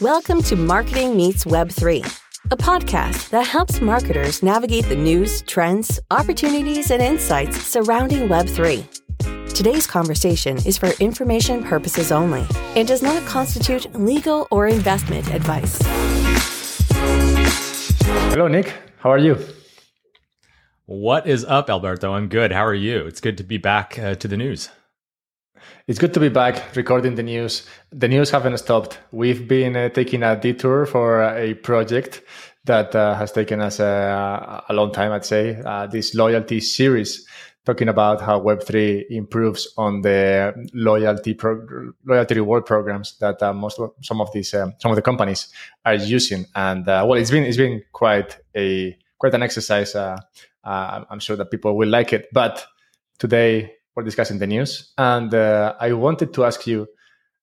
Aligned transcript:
Welcome 0.00 0.42
to 0.42 0.54
Marketing 0.54 1.16
Meets 1.16 1.44
Web3, 1.44 2.20
a 2.52 2.56
podcast 2.56 3.30
that 3.30 3.44
helps 3.44 3.80
marketers 3.80 4.44
navigate 4.44 4.84
the 4.84 4.94
news, 4.94 5.42
trends, 5.42 5.98
opportunities, 6.12 6.92
and 6.92 7.02
insights 7.02 7.60
surrounding 7.60 8.28
Web3. 8.28 9.52
Today's 9.52 9.88
conversation 9.88 10.56
is 10.58 10.78
for 10.78 10.90
information 11.00 11.64
purposes 11.64 12.12
only 12.12 12.46
and 12.76 12.86
does 12.86 13.02
not 13.02 13.26
constitute 13.26 13.92
legal 13.92 14.46
or 14.52 14.68
investment 14.68 15.34
advice. 15.34 15.80
Hello, 18.30 18.46
Nick. 18.46 18.72
How 18.98 19.10
are 19.10 19.18
you? 19.18 19.36
What 20.86 21.26
is 21.26 21.44
up, 21.44 21.68
Alberto? 21.68 22.12
I'm 22.12 22.28
good. 22.28 22.52
How 22.52 22.64
are 22.64 22.72
you? 22.72 23.04
It's 23.08 23.20
good 23.20 23.36
to 23.38 23.42
be 23.42 23.56
back 23.56 23.98
uh, 23.98 24.14
to 24.14 24.28
the 24.28 24.36
news. 24.36 24.68
It's 25.86 25.98
good 25.98 26.12
to 26.14 26.20
be 26.20 26.28
back 26.28 26.76
recording 26.76 27.14
the 27.14 27.22
news. 27.22 27.66
The 27.90 28.08
news 28.08 28.30
haven't 28.30 28.58
stopped. 28.58 28.98
We've 29.10 29.48
been 29.48 29.74
uh, 29.74 29.88
taking 29.88 30.22
a 30.22 30.36
detour 30.36 30.84
for 30.86 31.22
a 31.22 31.54
project 31.54 32.22
that 32.64 32.94
uh, 32.94 33.14
has 33.14 33.32
taken 33.32 33.60
us 33.60 33.80
a, 33.80 34.62
a, 34.68 34.74
long 34.74 34.92
time, 34.92 35.12
I'd 35.12 35.24
say. 35.24 35.60
Uh, 35.64 35.86
this 35.86 36.14
loyalty 36.14 36.60
series 36.60 37.26
talking 37.64 37.88
about 37.88 38.20
how 38.20 38.38
Web3 38.40 39.04
improves 39.10 39.72
on 39.76 40.02
the 40.02 40.52
loyalty 40.74 41.34
pro- 41.34 41.92
loyalty 42.04 42.34
reward 42.34 42.66
programs 42.66 43.16
that 43.18 43.42
uh, 43.42 43.52
most 43.52 43.78
of, 43.78 43.92
some 44.02 44.20
of 44.20 44.30
these 44.32 44.52
um, 44.54 44.74
some 44.78 44.90
of 44.90 44.96
the 44.96 45.02
companies 45.02 45.48
are 45.84 45.94
using. 45.94 46.44
And 46.54 46.86
uh, 46.86 47.04
well, 47.08 47.18
it's 47.18 47.30
been 47.30 47.44
it's 47.44 47.56
been 47.56 47.82
quite 47.92 48.38
a 48.54 48.96
quite 49.18 49.34
an 49.34 49.42
exercise. 49.42 49.94
Uh, 49.94 50.18
I'm 50.64 51.20
sure 51.20 51.36
that 51.36 51.50
people 51.50 51.76
will 51.76 51.88
like 51.88 52.12
it. 52.12 52.28
But 52.32 52.66
today 53.18 53.77
for 53.98 54.04
discussing 54.04 54.38
the 54.38 54.46
news. 54.46 54.92
And 54.96 55.34
uh, 55.34 55.74
I 55.80 55.92
wanted 55.92 56.32
to 56.34 56.44
ask 56.44 56.68
you, 56.68 56.86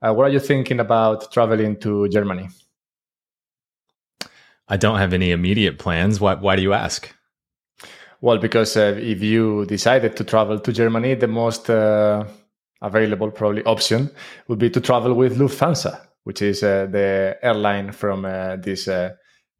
uh, 0.02 0.14
what 0.14 0.23
are 0.27 0.30
you 0.30 0.40
thinking 0.40 0.80
about 0.80 1.30
traveling 1.34 1.75
to 1.81 2.08
Germany? 2.08 2.48
I 4.70 4.78
don't 4.78 4.98
have 4.98 5.11
any 5.11 5.31
immediate 5.31 5.80
plans. 5.80 6.22
Why, 6.22 6.36
why 6.36 6.56
do 6.56 6.61
you 6.61 6.72
ask? 6.72 7.14
Well, 8.22 8.38
because 8.38 8.78
uh, 8.78 8.98
if 8.98 9.22
you 9.22 9.66
decided 9.66 10.16
to 10.16 10.23
travel 10.23 10.58
to 10.58 10.72
Germany, 10.72 11.16
the 11.16 11.28
most 11.28 11.70
uh, 11.70 12.23
available 12.81 13.31
probably 13.31 13.64
option 13.66 14.09
would 14.48 14.59
be 14.59 14.70
to 14.70 14.80
travel 14.80 15.14
with 15.14 15.38
Lufthansa, 15.38 16.00
which 16.23 16.42
is 16.42 16.64
uh, 16.64 16.88
the 16.89 17.38
airline 17.42 17.92
from 17.92 18.23
uh, 18.23 18.56
this 18.56 18.86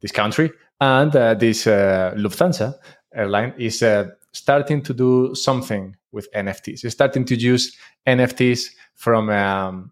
this 0.00 0.12
country. 0.12 0.50
And 0.80 1.12
this 1.12 1.66
Lufthansa 1.66 2.74
airline 3.14 3.52
is 3.58 3.82
starting 4.32 4.82
to 4.82 4.94
do 4.94 5.34
something 5.34 5.96
with 6.12 6.30
NFTs. 6.32 6.84
It's 6.84 6.94
starting 6.94 7.24
to 7.26 7.34
use 7.34 7.76
NFTs 8.06 8.70
from 8.94 9.30
um, 9.30 9.90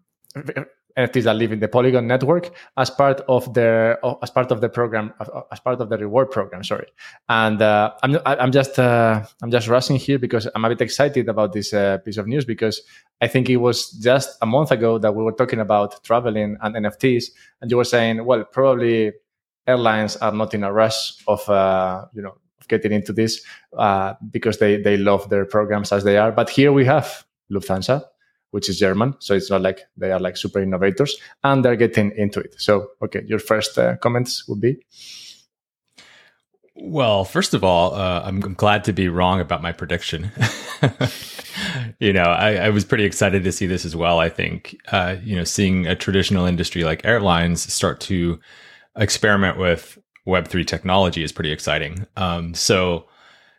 NFTs 0.97 1.23
that 1.23 1.35
live 1.35 1.51
in 1.51 1.59
the 1.59 1.67
Polygon 1.67 2.07
network 2.07 2.51
as 2.77 2.89
part 2.89 3.21
of 3.27 3.53
their 3.53 3.99
as 4.23 4.29
part 4.29 4.51
of 4.51 4.61
the 4.61 4.69
program 4.69 5.13
as 5.51 5.59
part 5.59 5.81
of 5.81 5.89
the 5.89 5.97
reward 5.97 6.31
program. 6.31 6.63
Sorry, 6.63 6.87
and 7.27 7.61
uh, 7.61 7.91
I'm 8.01 8.17
I'm 8.25 8.51
just 8.51 8.79
uh, 8.79 9.25
I'm 9.41 9.51
just 9.51 9.67
rushing 9.67 9.97
here 9.97 10.17
because 10.17 10.47
I'm 10.55 10.63
a 10.63 10.69
bit 10.69 10.81
excited 10.81 11.27
about 11.27 11.51
this 11.51 11.73
uh, 11.73 11.97
piece 11.97 12.17
of 12.17 12.27
news 12.27 12.45
because 12.45 12.81
I 13.21 13.27
think 13.27 13.49
it 13.49 13.57
was 13.57 13.91
just 13.91 14.37
a 14.41 14.45
month 14.45 14.71
ago 14.71 14.97
that 14.99 15.13
we 15.13 15.23
were 15.23 15.33
talking 15.33 15.59
about 15.59 16.01
traveling 16.03 16.57
and 16.61 16.75
NFTs, 16.75 17.25
and 17.61 17.69
you 17.69 17.77
were 17.77 17.83
saying, 17.83 18.23
well, 18.25 18.45
probably 18.45 19.11
airlines 19.67 20.15
are 20.17 20.31
not 20.31 20.53
in 20.53 20.63
a 20.63 20.71
rush 20.71 21.21
of 21.27 21.47
uh, 21.49 22.05
you 22.13 22.21
know 22.21 22.37
getting 22.65 22.91
into 22.91 23.13
this 23.13 23.41
uh, 23.77 24.13
because 24.31 24.59
they 24.59 24.81
they 24.81 24.97
love 24.97 25.29
their 25.29 25.45
programs 25.45 25.91
as 25.91 26.03
they 26.03 26.17
are. 26.17 26.31
But 26.31 26.49
here 26.49 26.71
we 26.71 26.85
have 26.85 27.25
Lufthansa, 27.51 28.03
which 28.51 28.69
is 28.69 28.79
German, 28.79 29.15
so 29.19 29.33
it's 29.33 29.49
not 29.49 29.61
like 29.61 29.81
they 29.97 30.11
are 30.11 30.19
like 30.19 30.37
super 30.37 30.59
innovators, 30.59 31.17
and 31.43 31.63
they're 31.63 31.75
getting 31.75 32.11
into 32.17 32.39
it. 32.39 32.55
So, 32.57 32.89
okay, 33.01 33.23
your 33.25 33.39
first 33.39 33.77
uh, 33.77 33.97
comments 33.97 34.47
would 34.47 34.61
be. 34.61 34.77
Well, 36.77 37.23
first 37.23 37.53
of 37.53 37.63
all, 37.63 37.95
uh, 37.95 38.23
I'm, 38.25 38.43
I'm, 38.43 38.53
glad 38.53 38.83
to 38.83 38.93
be 38.93 39.07
wrong 39.07 39.39
about 39.39 39.61
my 39.61 39.71
prediction. 39.71 40.29
you 41.99 42.11
know, 42.11 42.23
I, 42.23 42.55
I, 42.55 42.69
was 42.69 42.83
pretty 42.83 43.05
excited 43.05 43.45
to 43.45 43.51
see 43.53 43.65
this 43.65 43.85
as 43.85 43.95
well. 43.95 44.19
I 44.19 44.27
think, 44.27 44.75
uh, 44.91 45.15
you 45.23 45.37
know, 45.37 45.45
seeing 45.45 45.87
a 45.87 45.95
traditional 45.95 46.45
industry 46.45 46.83
like 46.83 47.05
airlines 47.05 47.71
start 47.71 48.01
to 48.01 48.41
experiment 48.97 49.57
with 49.57 49.97
Web3 50.27 50.65
technology 50.65 51.23
is 51.23 51.31
pretty 51.31 51.51
exciting. 51.51 52.05
Um, 52.17 52.53
so 52.53 53.05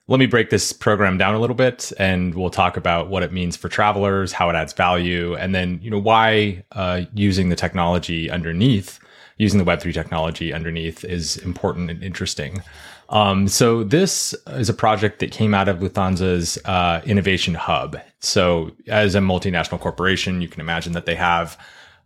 let 0.08 0.20
me 0.20 0.26
break 0.26 0.50
this 0.50 0.72
program 0.72 1.18
down 1.18 1.34
a 1.34 1.38
little 1.38 1.56
bit 1.56 1.92
and 1.98 2.34
we'll 2.34 2.50
talk 2.50 2.76
about 2.76 3.08
what 3.08 3.22
it 3.22 3.32
means 3.32 3.56
for 3.56 3.68
travelers, 3.68 4.32
how 4.32 4.48
it 4.50 4.54
adds 4.54 4.72
value, 4.72 5.34
and 5.34 5.54
then, 5.54 5.80
you 5.82 5.90
know, 5.90 5.98
why 5.98 6.64
uh, 6.72 7.02
using 7.14 7.48
the 7.48 7.56
technology 7.56 8.30
underneath, 8.30 9.00
using 9.38 9.58
the 9.58 9.64
Web3 9.64 9.92
technology 9.92 10.52
underneath 10.52 11.04
is 11.04 11.36
important 11.38 11.90
and 11.90 12.02
interesting. 12.02 12.62
Um, 13.08 13.48
so 13.48 13.84
this 13.84 14.34
is 14.48 14.68
a 14.68 14.74
project 14.74 15.20
that 15.20 15.30
came 15.30 15.54
out 15.54 15.68
of 15.68 15.78
Lufthansa's 15.78 16.58
uh, 16.64 17.00
innovation 17.04 17.54
hub. 17.54 18.00
So 18.20 18.72
as 18.88 19.14
a 19.14 19.20
multinational 19.20 19.80
corporation, 19.80 20.40
you 20.40 20.48
can 20.48 20.60
imagine 20.60 20.92
that 20.92 21.06
they 21.06 21.14
have 21.14 21.58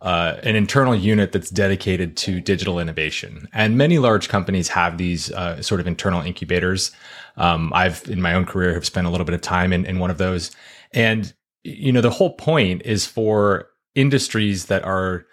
uh, 0.03 0.37
an 0.43 0.57
internal 0.57 0.95
unit 0.95 1.33
that's 1.33 1.51
dedicated 1.51 2.17
to 2.17 2.41
digital 2.41 2.79
innovation. 2.79 3.49
And 3.53 3.77
many 3.77 3.99
large 3.99 4.29
companies 4.29 4.69
have 4.69 4.97
these 4.97 5.31
uh, 5.33 5.61
sort 5.63 5.81
of 5.81 5.87
internal 5.87 6.23
incubators. 6.23 6.91
Um, 7.37 7.73
I've, 7.75 8.03
in 8.09 8.21
my 8.23 8.35
own 8.35 8.47
career, 8.47 8.73
have 8.75 8.87
spent 8.87 9.07
a 9.07 9.11
little 9.11 9.27
bit 9.27 9.35
of 9.35 9.41
time 9.41 9.73
in, 9.73 9.85
in 9.85 9.99
one 9.99 10.11
of 10.11 10.19
those. 10.19 10.51
And, 10.93 11.33
you 11.65 11.93
know, 11.93 12.01
the 12.01 12.11
whole 12.11 12.35
point 12.35 12.83
is 12.85 13.07
for 13.07 13.69
industries 13.95 14.67
that 14.67 14.85
are 14.85 15.27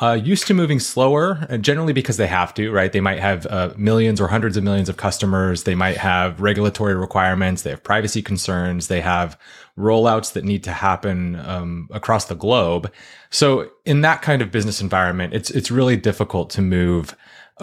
uh, 0.00 0.18
used 0.22 0.46
to 0.46 0.54
moving 0.54 0.80
slower, 0.80 1.46
uh, 1.50 1.58
generally 1.58 1.92
because 1.92 2.16
they 2.16 2.26
have 2.26 2.54
to, 2.54 2.70
right? 2.70 2.92
They 2.92 3.00
might 3.00 3.18
have 3.18 3.46
uh, 3.46 3.74
millions 3.76 4.22
or 4.22 4.28
hundreds 4.28 4.56
of 4.56 4.64
millions 4.64 4.88
of 4.88 4.96
customers. 4.96 5.64
They 5.64 5.74
might 5.74 5.98
have 5.98 6.40
regulatory 6.40 6.94
requirements. 6.94 7.62
They 7.62 7.70
have 7.70 7.82
privacy 7.82 8.22
concerns. 8.22 8.88
They 8.88 9.02
have 9.02 9.38
rollouts 9.76 10.32
that 10.32 10.44
need 10.44 10.64
to 10.64 10.72
happen 10.72 11.36
um, 11.36 11.88
across 11.90 12.24
the 12.24 12.34
globe. 12.34 12.90
So, 13.28 13.70
in 13.84 14.00
that 14.00 14.22
kind 14.22 14.40
of 14.40 14.50
business 14.50 14.80
environment, 14.80 15.34
it's 15.34 15.50
it's 15.50 15.70
really 15.70 15.96
difficult 15.96 16.48
to 16.50 16.62
move 16.62 17.14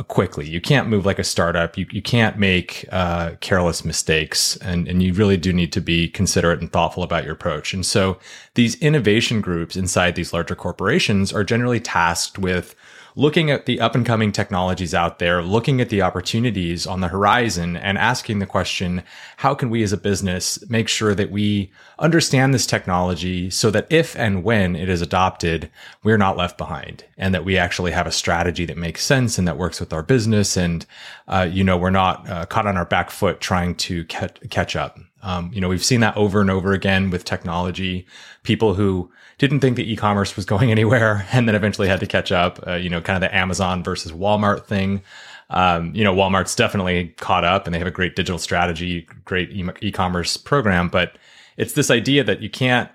quickly. 0.08 0.48
You 0.48 0.62
can't 0.62 0.88
move 0.88 1.06
like 1.06 1.20
a 1.20 1.24
startup. 1.24 1.78
You, 1.78 1.86
you 1.92 2.02
can't 2.02 2.38
make 2.38 2.86
uh, 2.92 3.32
careless 3.42 3.84
mistakes, 3.84 4.56
and, 4.58 4.88
and 4.88 5.04
you 5.04 5.14
really 5.14 5.38
do 5.38 5.52
need 5.52 5.74
to 5.74 5.82
be 5.82 6.08
considerate 6.08 6.62
and 6.62 6.72
thoughtful 6.72 7.04
about 7.04 7.24
your 7.24 7.34
approach. 7.34 7.74
And 7.74 7.86
so 7.86 8.20
these 8.54 8.76
innovation 8.82 9.42
groups 9.42 9.76
inside 9.76 10.16
these 10.16 10.32
larger 10.32 10.56
corporations 10.56 11.34
are 11.34 11.44
generally 11.44 11.80
tasked 11.80 12.38
with 12.40 12.76
looking 13.16 13.50
at 13.52 13.66
the 13.66 13.80
up 13.80 13.96
and 13.96 14.06
coming 14.06 14.32
technologies 14.32 14.94
out 14.94 15.20
there, 15.20 15.42
looking 15.42 15.82
at 15.82 15.90
the 15.90 16.02
opportunities 16.02 16.88
on 16.88 17.02
the 17.02 17.08
horizon 17.08 17.76
and 17.76 17.98
asking 17.98 18.40
the 18.40 18.46
question, 18.46 19.04
how 19.38 19.54
can 19.54 19.70
we 19.70 19.84
as 19.84 19.94
a 19.94 19.98
business 19.98 20.64
make 20.70 20.88
sure 20.88 21.16
that 21.16 21.32
we 21.32 21.72
understand 21.98 22.54
this 22.54 22.66
technology 22.66 23.50
so 23.50 23.70
that 23.72 23.88
if 23.90 24.16
and 24.16 24.44
when 24.44 24.76
it 24.76 24.90
is 24.90 25.02
adopted, 25.02 25.70
we're 26.04 26.18
not 26.18 26.38
left 26.38 26.58
behind 26.58 27.04
and 27.18 27.34
that 27.34 27.46
we 27.46 27.58
actually 27.58 27.92
have 27.92 28.08
a 28.08 28.12
strategy 28.12 28.66
that 28.66 28.78
makes 28.78 29.04
sense 29.04 29.38
and 29.38 29.48
that 29.48 29.58
works 29.58 29.80
with 29.80 29.94
our 29.94 30.04
business. 30.04 30.56
And, 30.56 30.86
uh, 31.28 31.48
you 31.50 31.64
know, 31.64 31.78
we're 31.78 31.90
not 31.90 32.30
uh, 32.30 32.46
caught 32.46 32.68
on 32.68 32.78
our 32.78 32.86
back 32.86 33.10
foot 33.10 33.42
trying 33.42 33.76
to 33.76 34.06
catch 34.06 34.76
up. 34.76 35.00
Um, 35.22 35.52
you 35.54 35.60
know, 35.60 35.68
we've 35.68 35.84
seen 35.84 36.00
that 36.00 36.16
over 36.16 36.40
and 36.40 36.50
over 36.50 36.72
again 36.72 37.10
with 37.10 37.26
technology. 37.26 38.06
People 38.44 38.74
who 38.76 39.12
didn't 39.40 39.62
think 39.62 39.78
that 39.78 39.84
e-commerce 39.84 40.36
was 40.36 40.46
going 40.46 40.70
anywhere 40.78 41.28
and 41.32 41.48
then 41.48 41.56
eventually 41.56 41.88
had 41.88 42.00
to 42.02 42.08
catch 42.08 42.32
up. 42.32 42.60
Uh, 42.68 42.76
you 42.76 42.90
know, 42.90 43.02
kind 43.02 43.24
of 43.24 43.30
the 43.30 43.36
Amazon 43.36 43.84
versus 43.84 44.12
Walmart 44.12 44.66
thing. 44.66 45.02
Um, 45.50 45.96
you 45.96 46.04
know, 46.04 46.14
Walmart's 46.14 46.56
definitely 46.56 47.16
caught 47.18 47.44
up 47.44 47.66
and 47.66 47.74
they 47.74 47.80
have 47.80 47.88
a 47.88 47.92
great 47.92 48.16
digital 48.16 48.38
strategy, 48.38 49.08
great 49.26 49.50
e- 49.52 49.92
commerce 49.92 50.38
program, 50.38 50.90
but 50.90 51.18
it's 51.58 51.74
this 51.74 51.90
idea 51.90 52.24
that 52.24 52.42
you 52.42 52.50
can't 52.50 52.90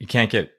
you 0.00 0.08
can't 0.08 0.30
get 0.30 0.52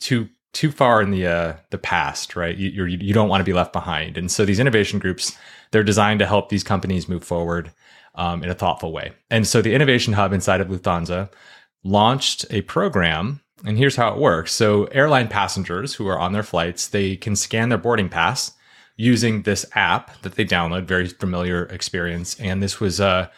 too 0.00 0.30
too 0.54 0.70
far 0.70 1.02
in 1.02 1.10
the 1.10 1.26
uh, 1.26 1.56
the 1.70 1.78
past, 1.78 2.36
right? 2.36 2.56
You 2.56 2.70
you're, 2.70 2.88
you 2.88 3.12
don't 3.12 3.28
want 3.28 3.40
to 3.40 3.44
be 3.44 3.52
left 3.52 3.72
behind, 3.72 4.16
and 4.16 4.30
so 4.30 4.46
these 4.46 4.58
innovation 4.58 4.98
groups 4.98 5.36
they're 5.72 5.84
designed 5.84 6.20
to 6.20 6.26
help 6.26 6.48
these 6.48 6.64
companies 6.64 7.08
move 7.08 7.24
forward 7.24 7.70
um, 8.14 8.42
in 8.42 8.50
a 8.50 8.54
thoughtful 8.54 8.92
way. 8.92 9.12
And 9.30 9.46
so 9.46 9.62
the 9.62 9.74
innovation 9.74 10.12
hub 10.14 10.32
inside 10.32 10.60
of 10.60 10.68
Lufthansa 10.68 11.30
launched 11.84 12.46
a 12.50 12.62
program 12.62 13.40
and 13.64 13.78
here's 13.78 13.96
how 13.96 14.12
it 14.12 14.18
works. 14.18 14.52
So 14.52 14.84
airline 14.86 15.28
passengers 15.28 15.94
who 15.94 16.06
are 16.08 16.18
on 16.18 16.32
their 16.32 16.42
flights, 16.42 16.88
they 16.88 17.16
can 17.16 17.36
scan 17.36 17.68
their 17.68 17.78
boarding 17.78 18.08
pass 18.08 18.52
using 18.96 19.42
this 19.42 19.64
app 19.74 20.20
that 20.22 20.34
they 20.34 20.44
download, 20.44 20.84
very 20.84 21.08
familiar 21.08 21.64
experience. 21.66 22.38
And 22.40 22.62
this 22.62 22.80
was 22.80 23.00
uh 23.00 23.28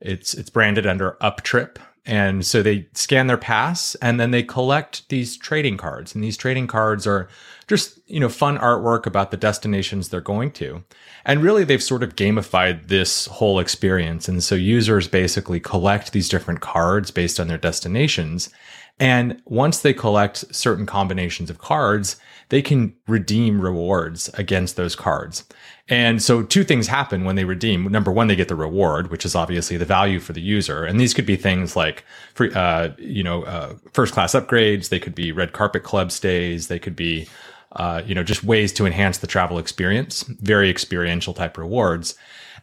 it's 0.00 0.34
it's 0.34 0.50
branded 0.50 0.86
under 0.86 1.16
Uptrip. 1.20 1.76
And 2.04 2.44
so 2.44 2.62
they 2.62 2.88
scan 2.94 3.28
their 3.28 3.36
pass 3.36 3.94
and 3.96 4.18
then 4.18 4.32
they 4.32 4.42
collect 4.42 5.08
these 5.08 5.36
trading 5.36 5.76
cards. 5.76 6.14
And 6.14 6.24
these 6.24 6.36
trading 6.36 6.66
cards 6.66 7.06
are 7.06 7.28
just, 7.68 8.00
you 8.08 8.18
know, 8.18 8.28
fun 8.28 8.58
artwork 8.58 9.06
about 9.06 9.30
the 9.30 9.36
destinations 9.36 10.08
they're 10.08 10.20
going 10.20 10.50
to. 10.52 10.82
And 11.24 11.44
really 11.44 11.62
they've 11.62 11.82
sort 11.82 12.02
of 12.02 12.16
gamified 12.16 12.88
this 12.88 13.26
whole 13.26 13.60
experience. 13.60 14.28
And 14.28 14.42
so 14.42 14.56
users 14.56 15.06
basically 15.06 15.60
collect 15.60 16.10
these 16.10 16.28
different 16.28 16.60
cards 16.60 17.12
based 17.12 17.38
on 17.38 17.46
their 17.46 17.58
destinations 17.58 18.50
And 18.98 19.42
once 19.46 19.80
they 19.80 19.94
collect 19.94 20.54
certain 20.54 20.86
combinations 20.86 21.50
of 21.50 21.58
cards, 21.58 22.16
they 22.50 22.62
can 22.62 22.94
redeem 23.08 23.60
rewards 23.60 24.28
against 24.34 24.76
those 24.76 24.94
cards. 24.94 25.44
And 25.88 26.22
so 26.22 26.42
two 26.42 26.62
things 26.62 26.86
happen 26.86 27.24
when 27.24 27.34
they 27.34 27.44
redeem. 27.44 27.84
Number 27.90 28.12
one, 28.12 28.28
they 28.28 28.36
get 28.36 28.48
the 28.48 28.54
reward, 28.54 29.10
which 29.10 29.24
is 29.24 29.34
obviously 29.34 29.76
the 29.76 29.84
value 29.84 30.20
for 30.20 30.32
the 30.32 30.40
user. 30.40 30.84
And 30.84 31.00
these 31.00 31.14
could 31.14 31.26
be 31.26 31.36
things 31.36 31.74
like, 31.74 32.04
free, 32.34 32.52
uh, 32.54 32.90
you 32.98 33.22
know, 33.22 33.42
uh, 33.44 33.74
first 33.92 34.14
class 34.14 34.34
upgrades. 34.34 34.90
They 34.90 35.00
could 35.00 35.14
be 35.14 35.32
red 35.32 35.52
carpet 35.52 35.82
club 35.82 36.12
stays. 36.12 36.68
They 36.68 36.78
could 36.78 36.94
be, 36.94 37.26
uh, 37.76 38.02
you 38.04 38.14
know, 38.14 38.22
just 38.22 38.44
ways 38.44 38.72
to 38.74 38.86
enhance 38.86 39.18
the 39.18 39.26
travel 39.26 39.58
experience, 39.58 40.22
very 40.22 40.70
experiential 40.70 41.34
type 41.34 41.56
rewards. 41.56 42.14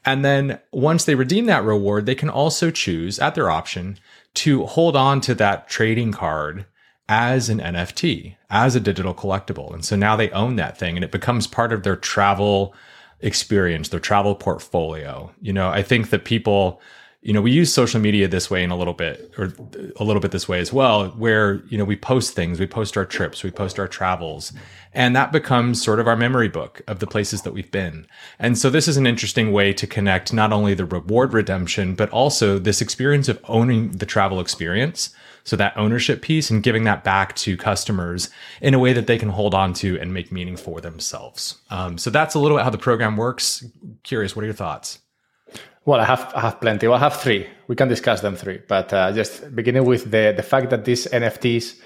And 0.05 0.23
then 0.23 0.59
once 0.71 1.05
they 1.05 1.15
redeem 1.15 1.45
that 1.47 1.63
reward, 1.63 2.05
they 2.05 2.15
can 2.15 2.29
also 2.29 2.71
choose 2.71 3.19
at 3.19 3.35
their 3.35 3.49
option 3.49 3.97
to 4.35 4.65
hold 4.65 4.95
on 4.95 5.21
to 5.21 5.35
that 5.35 5.67
trading 5.67 6.11
card 6.11 6.65
as 7.09 7.49
an 7.49 7.59
NFT, 7.59 8.35
as 8.49 8.75
a 8.75 8.79
digital 8.79 9.15
collectible. 9.15 9.73
And 9.73 9.83
so 9.83 9.95
now 9.95 10.15
they 10.15 10.29
own 10.29 10.55
that 10.57 10.77
thing 10.77 10.95
and 10.95 11.03
it 11.03 11.11
becomes 11.11 11.47
part 11.47 11.73
of 11.73 11.83
their 11.83 11.95
travel 11.95 12.73
experience, 13.19 13.89
their 13.89 13.99
travel 13.99 14.35
portfolio. 14.35 15.31
You 15.41 15.51
know, 15.51 15.69
I 15.69 15.81
think 15.81 16.11
that 16.11 16.23
people, 16.23 16.79
you 17.21 17.33
know, 17.33 17.41
we 17.41 17.51
use 17.51 17.73
social 17.73 17.99
media 17.99 18.29
this 18.29 18.49
way 18.49 18.63
in 18.63 18.71
a 18.71 18.77
little 18.77 18.93
bit, 18.93 19.33
or 19.37 19.53
a 19.97 20.03
little 20.05 20.21
bit 20.21 20.31
this 20.31 20.47
way 20.47 20.59
as 20.59 20.71
well, 20.71 21.09
where, 21.09 21.55
you 21.67 21.77
know, 21.77 21.83
we 21.83 21.97
post 21.97 22.33
things, 22.33 22.61
we 22.61 22.67
post 22.67 22.95
our 22.95 23.05
trips, 23.05 23.43
we 23.43 23.51
post 23.51 23.77
our 23.77 23.89
travels, 23.89 24.53
and 24.93 25.13
that 25.17 25.33
becomes 25.33 25.83
sort 25.83 25.99
of 25.99 26.07
our 26.07 26.15
memory 26.15 26.47
book 26.47 26.81
of 26.87 26.99
the 26.99 27.07
places 27.07 27.41
that 27.41 27.51
we've 27.51 27.71
been. 27.71 28.07
And 28.39 28.57
so 28.57 28.69
this 28.69 28.87
is 28.87 28.95
an 28.95 29.05
interesting 29.05 29.51
way 29.51 29.73
to 29.73 29.85
connect 29.85 30.31
not 30.31 30.53
only 30.53 30.73
the 30.73 30.85
reward 30.85 31.33
redemption, 31.33 31.93
but 31.93 32.09
also 32.09 32.57
this 32.57 32.81
experience 32.81 33.27
of 33.27 33.43
owning 33.49 33.91
the 33.91 34.05
travel 34.05 34.39
experience 34.39 35.13
so 35.43 35.57
that 35.57 35.75
ownership 35.75 36.21
piece 36.21 36.49
and 36.49 36.63
giving 36.63 36.85
that 36.85 37.03
back 37.03 37.35
to 37.35 37.57
customers 37.57 38.29
in 38.61 38.73
a 38.73 38.79
way 38.79 38.93
that 38.93 39.07
they 39.07 39.17
can 39.17 39.29
hold 39.29 39.53
on 39.53 39.73
to 39.73 39.99
and 39.99 40.13
make 40.13 40.31
meaning 40.31 40.55
for 40.55 40.79
themselves. 40.79 41.59
Um, 41.69 41.97
so 41.97 42.09
that's 42.09 42.35
a 42.35 42.39
little 42.39 42.57
bit 42.57 42.63
how 42.63 42.69
the 42.69 42.77
program 42.77 43.17
works. 43.17 43.65
Curious, 44.03 44.35
what 44.35 44.43
are 44.43 44.45
your 44.45 44.53
thoughts? 44.53 44.99
Well, 45.85 45.99
I 45.99 46.05
have 46.05 46.31
I 46.35 46.41
have 46.41 46.59
plenty. 46.61 46.87
Well, 46.87 46.97
I 46.97 46.99
have 46.99 47.17
three. 47.17 47.47
We 47.67 47.75
can 47.75 47.87
discuss 47.87 48.21
them 48.21 48.35
three, 48.35 48.61
but 48.67 48.93
uh, 48.93 49.11
just 49.11 49.55
beginning 49.55 49.85
with 49.85 50.11
the 50.11 50.33
the 50.35 50.43
fact 50.43 50.69
that 50.69 50.85
these 50.85 51.07
NFTs 51.07 51.79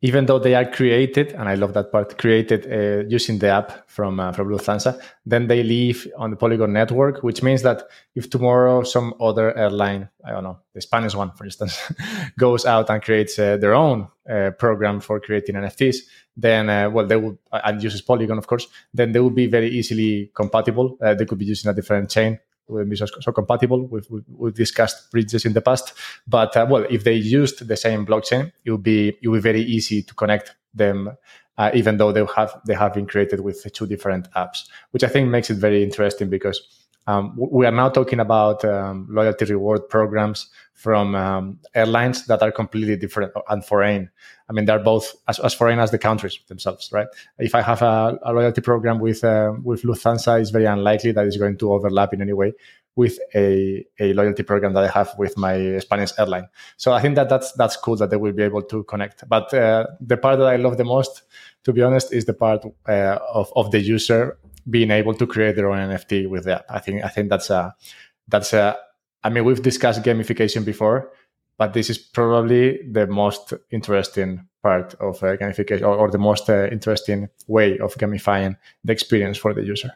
even 0.00 0.26
though 0.26 0.38
they 0.38 0.54
are 0.54 0.64
created, 0.64 1.32
and 1.32 1.48
I 1.48 1.54
love 1.54 1.72
that 1.74 1.90
part, 1.90 2.18
created 2.18 2.66
uh, 2.70 3.04
using 3.08 3.38
the 3.38 3.48
app 3.48 3.88
from 3.88 4.20
uh, 4.20 4.32
from 4.32 4.48
Lufthansa, 4.48 5.00
then 5.26 5.48
they 5.48 5.62
live 5.64 6.06
on 6.16 6.30
the 6.30 6.36
Polygon 6.36 6.72
network, 6.72 7.22
which 7.24 7.42
means 7.42 7.62
that 7.62 7.82
if 8.14 8.30
tomorrow 8.30 8.84
some 8.84 9.14
other 9.20 9.56
airline, 9.56 10.08
I 10.24 10.30
don't 10.30 10.44
know, 10.44 10.58
the 10.72 10.80
Spanish 10.80 11.16
one, 11.16 11.32
for 11.32 11.44
instance, 11.44 11.92
goes 12.38 12.64
out 12.64 12.90
and 12.90 13.02
creates 13.02 13.38
uh, 13.38 13.56
their 13.56 13.74
own 13.74 14.08
uh, 14.30 14.50
program 14.52 15.00
for 15.00 15.18
creating 15.18 15.56
NFTs, 15.56 15.96
then 16.36 16.70
uh, 16.70 16.88
well, 16.90 17.06
they 17.06 17.16
will 17.16 17.36
and 17.50 17.82
uses 17.82 18.00
Polygon, 18.00 18.38
of 18.38 18.46
course, 18.46 18.68
then 18.94 19.10
they 19.10 19.20
will 19.20 19.30
be 19.30 19.46
very 19.46 19.68
easily 19.68 20.30
compatible. 20.32 20.96
Uh, 21.02 21.14
they 21.14 21.24
could 21.24 21.38
be 21.38 21.46
using 21.46 21.70
a 21.70 21.74
different 21.74 22.08
chain 22.08 22.38
be 22.68 22.96
so, 22.96 23.06
so 23.06 23.32
compatible. 23.32 23.86
We've, 23.86 24.06
we've, 24.28 24.54
discussed 24.54 25.10
bridges 25.10 25.44
in 25.44 25.52
the 25.52 25.60
past, 25.60 25.92
but 26.26 26.56
uh, 26.56 26.66
well, 26.68 26.86
if 26.90 27.04
they 27.04 27.14
used 27.14 27.66
the 27.66 27.76
same 27.76 28.06
blockchain, 28.06 28.52
it 28.64 28.70
would 28.70 28.82
be 28.82 29.16
it 29.22 29.28
would 29.28 29.38
be 29.38 29.40
very 29.40 29.62
easy 29.62 30.02
to 30.02 30.14
connect 30.14 30.54
them, 30.74 31.16
uh, 31.56 31.70
even 31.74 31.96
though 31.96 32.12
they 32.12 32.24
have 32.36 32.60
they 32.66 32.74
have 32.74 32.94
been 32.94 33.06
created 33.06 33.40
with 33.40 33.66
two 33.72 33.86
different 33.86 34.30
apps, 34.32 34.68
which 34.90 35.04
I 35.04 35.08
think 35.08 35.28
makes 35.28 35.50
it 35.50 35.56
very 35.56 35.82
interesting 35.82 36.28
because 36.28 36.87
um, 37.08 37.34
we 37.36 37.64
are 37.64 37.72
now 37.72 37.88
talking 37.88 38.20
about 38.20 38.62
um, 38.66 39.06
loyalty 39.10 39.46
reward 39.46 39.88
programs 39.88 40.48
from 40.74 41.14
um, 41.14 41.58
airlines 41.74 42.26
that 42.26 42.42
are 42.42 42.52
completely 42.52 42.96
different 42.96 43.32
and 43.48 43.64
foreign. 43.64 44.10
I 44.50 44.52
mean, 44.52 44.66
they're 44.66 44.78
both 44.78 45.14
as, 45.26 45.38
as 45.38 45.54
foreign 45.54 45.78
as 45.78 45.90
the 45.90 45.96
countries 45.98 46.38
themselves, 46.48 46.90
right? 46.92 47.06
If 47.38 47.54
I 47.54 47.62
have 47.62 47.80
a, 47.80 48.18
a 48.22 48.32
loyalty 48.34 48.60
program 48.60 49.00
with 49.00 49.24
uh, 49.24 49.54
with 49.64 49.84
Lufthansa, 49.84 50.38
it's 50.38 50.50
very 50.50 50.66
unlikely 50.66 51.12
that 51.12 51.26
it's 51.26 51.38
going 51.38 51.56
to 51.56 51.72
overlap 51.72 52.12
in 52.12 52.20
any 52.20 52.34
way 52.34 52.52
with 52.94 53.18
a, 53.34 53.86
a 54.00 54.12
loyalty 54.12 54.42
program 54.42 54.74
that 54.74 54.84
I 54.84 54.88
have 54.88 55.14
with 55.18 55.38
my 55.38 55.78
Spanish 55.78 56.10
airline. 56.18 56.48
So 56.76 56.92
I 56.92 57.00
think 57.00 57.14
that 57.14 57.30
that's 57.30 57.52
that's 57.52 57.76
cool 57.78 57.96
that 57.96 58.10
they 58.10 58.16
will 58.18 58.32
be 58.32 58.42
able 58.42 58.62
to 58.64 58.84
connect. 58.84 59.26
But 59.26 59.54
uh, 59.54 59.86
the 59.98 60.18
part 60.18 60.38
that 60.40 60.48
I 60.48 60.56
love 60.56 60.76
the 60.76 60.84
most, 60.84 61.22
to 61.64 61.72
be 61.72 61.80
honest, 61.80 62.12
is 62.12 62.26
the 62.26 62.34
part 62.34 62.66
uh, 62.86 63.18
of 63.32 63.50
of 63.56 63.70
the 63.70 63.80
user 63.80 64.36
being 64.68 64.90
able 64.90 65.14
to 65.14 65.26
create 65.26 65.56
their 65.56 65.70
own 65.70 65.78
NFT 65.78 66.28
with 66.28 66.44
that. 66.44 66.64
I 66.68 66.78
think 66.78 67.04
I 67.04 67.08
think 67.08 67.28
that's 67.28 67.50
a 67.50 67.74
that's 68.28 68.52
a. 68.52 68.76
I 69.24 69.30
mean, 69.30 69.44
we've 69.44 69.62
discussed 69.62 70.02
gamification 70.02 70.64
before, 70.64 71.12
but 71.56 71.72
this 71.72 71.90
is 71.90 71.98
probably 71.98 72.80
the 72.90 73.06
most 73.06 73.52
interesting 73.70 74.46
part 74.62 74.94
of 74.94 75.22
uh, 75.22 75.36
gamification, 75.36 75.82
or, 75.82 75.96
or, 75.96 76.10
the 76.10 76.18
most 76.18 76.48
uh, 76.48 76.68
interesting 76.70 77.28
way 77.46 77.78
of 77.78 77.94
gamifying 77.94 78.56
the 78.84 78.92
experience 78.92 79.38
for 79.38 79.52
the 79.54 79.62
user. 79.62 79.92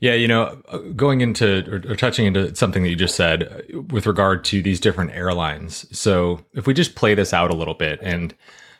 Yeah, 0.00 0.14
you 0.14 0.28
know, 0.28 0.60
uh, 0.68 0.78
going 0.78 1.20
into 1.20 1.64
or, 1.70 1.92
or, 1.92 1.96
touching 1.96 2.26
into 2.26 2.54
something 2.54 2.82
that 2.82 2.88
you 2.88 2.96
just 2.96 3.14
said 3.14 3.42
uh, 3.44 3.82
with 3.82 4.06
regard 4.06 4.44
to 4.46 4.62
these 4.62 4.80
different 4.80 5.12
airlines. 5.12 5.86
So, 5.96 6.44
if 6.54 6.66
we 6.66 6.74
just 6.74 6.94
play 6.94 7.14
this 7.14 7.32
out 7.32 7.50
a 7.50 7.54
little 7.54 7.74
bit 7.74 8.00
and 8.02 8.34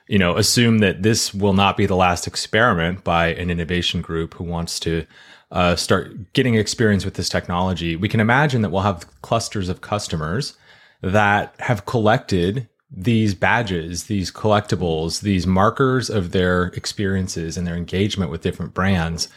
you 0.07 0.19
know, 0.19 0.37
assume 0.37 0.79
that 0.79 1.03
this 1.03 1.33
will 1.33 1.55
not 1.55 1.77
be 1.77 1.87
the 1.87 1.97
last 1.97 2.27
experiment 2.27 3.05
by 3.05 3.29
an 3.29 3.51
innovation 3.51 4.03
group 4.03 4.35
who 4.35 4.45
wants 4.45 4.81
to 4.81 5.07
uh, 5.51 5.77
start 5.77 6.33
getting 6.33 6.55
experience 6.55 7.05
with 7.05 7.15
this 7.15 7.29
technology. 7.29 7.95
We 7.95 8.09
can 8.09 8.21
imagine 8.21 8.63
that 8.63 8.71
we'll 8.71 8.83
have 8.83 9.07
clusters 9.23 9.69
of 9.69 9.81
customers 9.81 10.57
that 11.03 11.55
have 11.59 11.85
collected 11.85 12.69
these 12.91 13.35
badges, 13.35 14.05
these 14.05 14.31
collectibles, 14.31 15.23
these 15.23 15.47
markers 15.47 16.11
of 16.11 16.33
their 16.33 16.65
experiences 16.69 17.57
and 17.57 17.67
their 17.67 17.77
engagement 17.77 18.31
with 18.31 18.43
different 18.43 18.75
brands. 18.75 19.29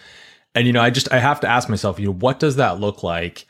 And, 0.53 0.67
you 0.67 0.73
know, 0.73 0.81
I 0.81 0.89
just, 0.89 1.11
I 1.11 1.19
have 1.19 1.39
to 1.41 1.47
ask 1.47 1.69
myself, 1.69 1.99
you 1.99 2.07
know, 2.07 2.13
what 2.13 2.39
does 2.39 2.57
that 2.57 2.79
look 2.79 3.03
like 3.03 3.47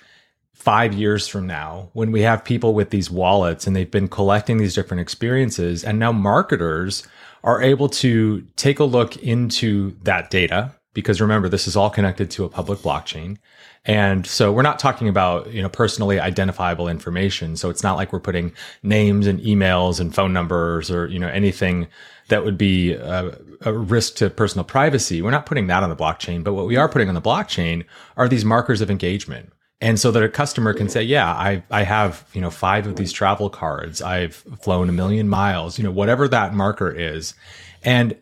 five 0.65 0.95
years 0.95 1.27
from 1.27 1.45
now 1.45 1.89
when 1.93 2.11
we 2.11 2.21
have 2.21 2.43
people 2.43 2.73
with 2.73 2.89
these 2.89 3.11
wallets 3.11 3.67
and 3.67 3.75
they've 3.75 3.91
been 3.91 4.07
collecting 4.07 4.57
these 4.57 4.73
different 4.73 4.99
experiences 4.99 5.83
and 5.83 5.99
now 5.99 6.11
marketers 6.11 7.07
are 7.43 7.61
able 7.61 7.87
to 7.87 8.41
take 8.55 8.79
a 8.79 8.83
look 8.83 9.15
into 9.17 9.95
that 10.01 10.31
data 10.31 10.73
because 10.95 11.21
remember 11.21 11.47
this 11.47 11.67
is 11.67 11.75
all 11.75 11.91
connected 11.91 12.31
to 12.31 12.45
a 12.45 12.49
public 12.49 12.79
blockchain. 12.79 13.37
And 13.85 14.25
so 14.25 14.51
we're 14.51 14.63
not 14.63 14.79
talking 14.79 15.07
about 15.07 15.53
you 15.53 15.61
know 15.61 15.69
personally 15.69 16.19
identifiable 16.19 16.87
information. 16.87 17.55
So 17.57 17.69
it's 17.69 17.83
not 17.83 17.95
like 17.95 18.11
we're 18.11 18.19
putting 18.19 18.51
names 18.81 19.27
and 19.27 19.39
emails 19.41 19.99
and 19.99 20.15
phone 20.15 20.33
numbers 20.33 20.89
or 20.89 21.05
you 21.05 21.19
know 21.19 21.27
anything 21.27 21.87
that 22.29 22.43
would 22.43 22.57
be 22.57 22.93
a, 22.93 23.37
a 23.61 23.71
risk 23.71 24.15
to 24.15 24.31
personal 24.31 24.65
privacy. 24.65 25.21
We're 25.21 25.29
not 25.29 25.45
putting 25.45 25.67
that 25.67 25.83
on 25.83 25.91
the 25.91 25.95
blockchain. 25.95 26.43
But 26.43 26.55
what 26.55 26.65
we 26.65 26.75
are 26.75 26.89
putting 26.89 27.09
on 27.09 27.13
the 27.13 27.21
blockchain 27.21 27.85
are 28.17 28.27
these 28.27 28.43
markers 28.43 28.81
of 28.81 28.89
engagement 28.89 29.51
and 29.85 29.99
so 29.99 30.09
that 30.09 30.23
a 30.23 30.29
customer 30.29 30.73
can 30.73 30.89
say 30.89 31.03
yeah 31.03 31.31
i 31.31 31.61
i 31.69 31.83
have 31.83 32.27
you 32.33 32.41
know 32.41 32.49
five 32.49 32.87
of 32.87 32.95
these 32.95 33.13
travel 33.13 33.49
cards. 33.49 34.01
I've 34.01 34.35
flown 34.35 34.89
a 34.89 34.91
million 34.91 35.29
miles 35.29 35.77
you 35.77 35.83
know 35.83 35.91
whatever 35.91 36.27
that 36.27 36.53
marker 36.53 36.91
is. 36.91 37.35
And 37.83 38.17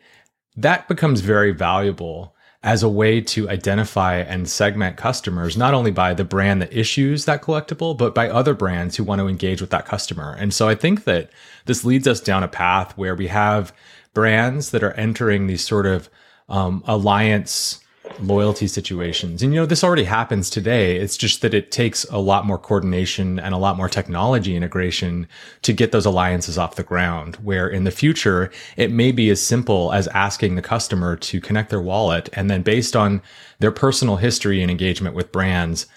that 0.58 0.88
becomes 0.90 1.22
very 1.22 1.52
valuable 1.52 2.36
as 2.64 2.84
a 2.84 2.90
way 2.90 3.20
to 3.20 3.50
identify 3.50 4.18
and 4.18 4.50
segment 4.50 4.98
customers 4.98 5.56
not 5.56 5.74
only 5.74 5.92
by 5.92 6.14
the 6.14 6.26
brand 6.26 6.62
that 6.62 6.74
issues 6.74 7.26
that 7.26 7.42
collectible 7.42 7.98
but 7.98 8.14
by 8.14 8.30
other 8.30 8.54
brands 8.54 8.98
who 8.98 9.06
want 9.06 9.20
to 9.20 9.28
engage 9.28 9.62
with 9.62 9.70
that 9.70 9.86
customer. 9.86 10.36
And 10.38 10.54
so 10.54 10.68
i 10.68 10.76
think 10.76 11.06
that 11.06 11.32
this 11.66 11.86
leads 11.86 12.08
us 12.08 12.20
down 12.20 12.44
a 12.44 12.50
path 12.50 12.98
where 12.98 13.16
we 13.16 13.28
have 13.28 13.74
brands 14.14 14.72
that 14.72 14.84
are 14.84 14.94
entering 14.94 15.48
these 15.48 15.66
sort 15.66 15.86
of 15.86 16.10
um, 16.50 16.84
alliance 16.86 17.83
loyalty 18.20 18.68
situations. 18.68 19.42
And 19.42 19.54
you 19.54 19.60
know, 19.60 19.66
this 19.66 19.84
already 19.84 20.04
happens 20.04 20.50
today. 20.50 20.98
It's 20.98 21.18
just 21.18 21.42
that 21.42 21.54
it 21.54 21.72
takes 21.72 22.04
a 22.06 22.18
lot 22.18 22.46
more 22.46 22.58
coordination 22.58 23.40
and 23.40 23.54
a 23.54 23.58
lot 23.58 23.78
more 23.78 23.90
technology 23.90 24.56
integration 24.56 25.28
to 25.62 25.74
get 25.74 25.92
those 25.92 26.06
alliances 26.06 26.58
off 26.58 26.76
the 26.76 26.84
ground. 26.84 27.38
Where 27.38 27.68
in 27.68 27.86
the 27.86 27.92
future, 27.92 28.52
it 28.78 28.92
may 28.92 29.12
be 29.12 29.30
as 29.30 29.42
simple 29.42 29.94
as 29.94 30.08
asking 30.10 30.56
the 30.56 30.62
customer 30.62 31.16
to 31.16 31.42
connect 31.42 31.70
their 31.70 31.82
wallet. 31.82 32.30
And 32.34 32.50
then 32.50 32.62
based 32.62 32.96
on 32.96 33.22
their 33.60 33.72
personal 33.72 34.18
history 34.18 34.62
and 34.62 34.70
engagement 34.70 35.16
with 35.16 35.32
brands, 35.32 35.88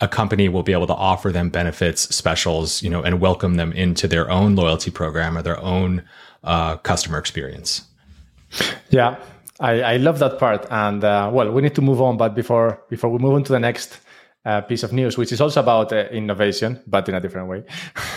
a 0.00 0.08
company 0.08 0.48
will 0.48 0.62
be 0.62 0.72
able 0.72 0.86
to 0.86 0.94
offer 0.94 1.32
them 1.32 1.48
benefits, 1.48 2.14
specials, 2.14 2.82
you 2.82 2.90
know, 2.90 3.02
and 3.02 3.20
welcome 3.20 3.54
them 3.54 3.72
into 3.72 4.06
their 4.06 4.30
own 4.30 4.54
loyalty 4.54 4.90
program 4.90 5.38
or 5.38 5.42
their 5.42 5.60
own 5.60 6.02
uh, 6.44 6.76
customer 6.76 7.18
experience. 7.18 7.82
Yeah, 8.90 9.16
I, 9.60 9.80
I 9.80 9.96
love 9.96 10.18
that 10.18 10.38
part. 10.38 10.66
And 10.70 11.02
uh, 11.02 11.30
well, 11.32 11.50
we 11.50 11.62
need 11.62 11.74
to 11.74 11.82
move 11.82 12.00
on. 12.00 12.16
But 12.16 12.34
before 12.34 12.82
before 12.88 13.10
we 13.10 13.18
move 13.18 13.34
on 13.34 13.44
to 13.44 13.52
the 13.52 13.60
next 13.60 14.00
uh, 14.44 14.60
piece 14.60 14.82
of 14.82 14.92
news, 14.92 15.16
which 15.16 15.32
is 15.32 15.40
also 15.40 15.60
about 15.60 15.92
uh, 15.92 16.06
innovation, 16.10 16.80
but 16.86 17.08
in 17.08 17.14
a 17.14 17.20
different 17.20 17.48
way, 17.48 17.64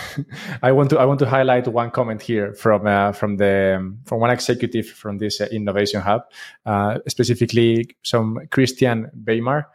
I 0.62 0.72
want 0.72 0.90
to 0.90 0.98
I 0.98 1.04
want 1.04 1.18
to 1.20 1.26
highlight 1.26 1.66
one 1.68 1.90
comment 1.90 2.22
here 2.22 2.54
from 2.54 2.86
uh, 2.86 3.12
from 3.12 3.36
the 3.36 3.76
um, 3.78 3.98
from 4.04 4.20
one 4.20 4.30
executive 4.30 4.86
from 4.86 5.18
this 5.18 5.40
uh, 5.40 5.46
innovation 5.50 6.00
hub, 6.00 6.22
uh, 6.66 6.98
specifically 7.08 7.96
some 8.02 8.46
Christian 8.50 9.10
Weimar, 9.26 9.66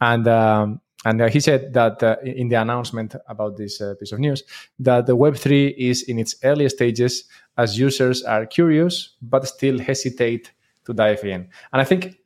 and. 0.00 0.26
Um, 0.28 0.80
and 1.06 1.30
he 1.30 1.40
said 1.40 1.72
that 1.72 2.02
in 2.22 2.48
the 2.48 2.56
announcement 2.56 3.16
about 3.26 3.56
this 3.56 3.80
piece 3.98 4.12
of 4.12 4.18
news, 4.18 4.42
that 4.80 5.06
the 5.06 5.16
Web3 5.16 5.74
is 5.78 6.02
in 6.02 6.18
its 6.18 6.34
early 6.44 6.68
stages 6.68 7.24
as 7.56 7.78
users 7.78 8.22
are 8.22 8.44
curious 8.44 9.16
but 9.22 9.48
still 9.48 9.78
hesitate 9.78 10.52
to 10.90 10.94
dive 10.94 11.24
in. 11.24 11.48
And 11.72 11.82
I 11.82 11.84
think 11.84 12.16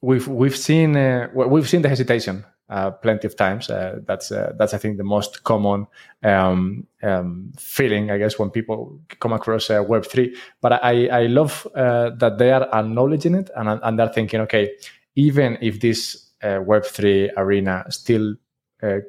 we've 0.00 0.28
we've 0.28 0.56
seen 0.56 0.96
uh, 0.96 1.28
we've 1.34 1.68
seen 1.68 1.82
the 1.82 1.88
hesitation 1.88 2.44
uh, 2.68 2.90
plenty 2.90 3.26
of 3.26 3.36
times. 3.36 3.70
Uh, 3.70 4.00
that's 4.06 4.32
uh, 4.32 4.52
that's 4.58 4.74
I 4.74 4.78
think 4.78 4.96
the 4.96 5.04
most 5.04 5.44
common 5.44 5.86
um, 6.22 6.86
um, 7.02 7.52
feeling, 7.58 8.10
I 8.10 8.18
guess, 8.18 8.38
when 8.38 8.50
people 8.50 8.98
come 9.20 9.32
across 9.32 9.70
uh, 9.70 9.84
Web 9.86 10.04
three. 10.06 10.36
But 10.60 10.84
I 10.84 11.06
I 11.06 11.26
love 11.26 11.66
uh, 11.74 12.10
that 12.18 12.38
they 12.38 12.50
are 12.52 12.68
acknowledging 12.72 13.34
it 13.34 13.50
and 13.56 13.68
and 13.68 13.98
they're 13.98 14.12
thinking, 14.12 14.40
okay, 14.42 14.72
even 15.14 15.58
if 15.60 15.80
this 15.80 16.32
uh, 16.42 16.60
Web 16.64 16.84
three 16.84 17.30
arena 17.36 17.84
still 17.90 18.34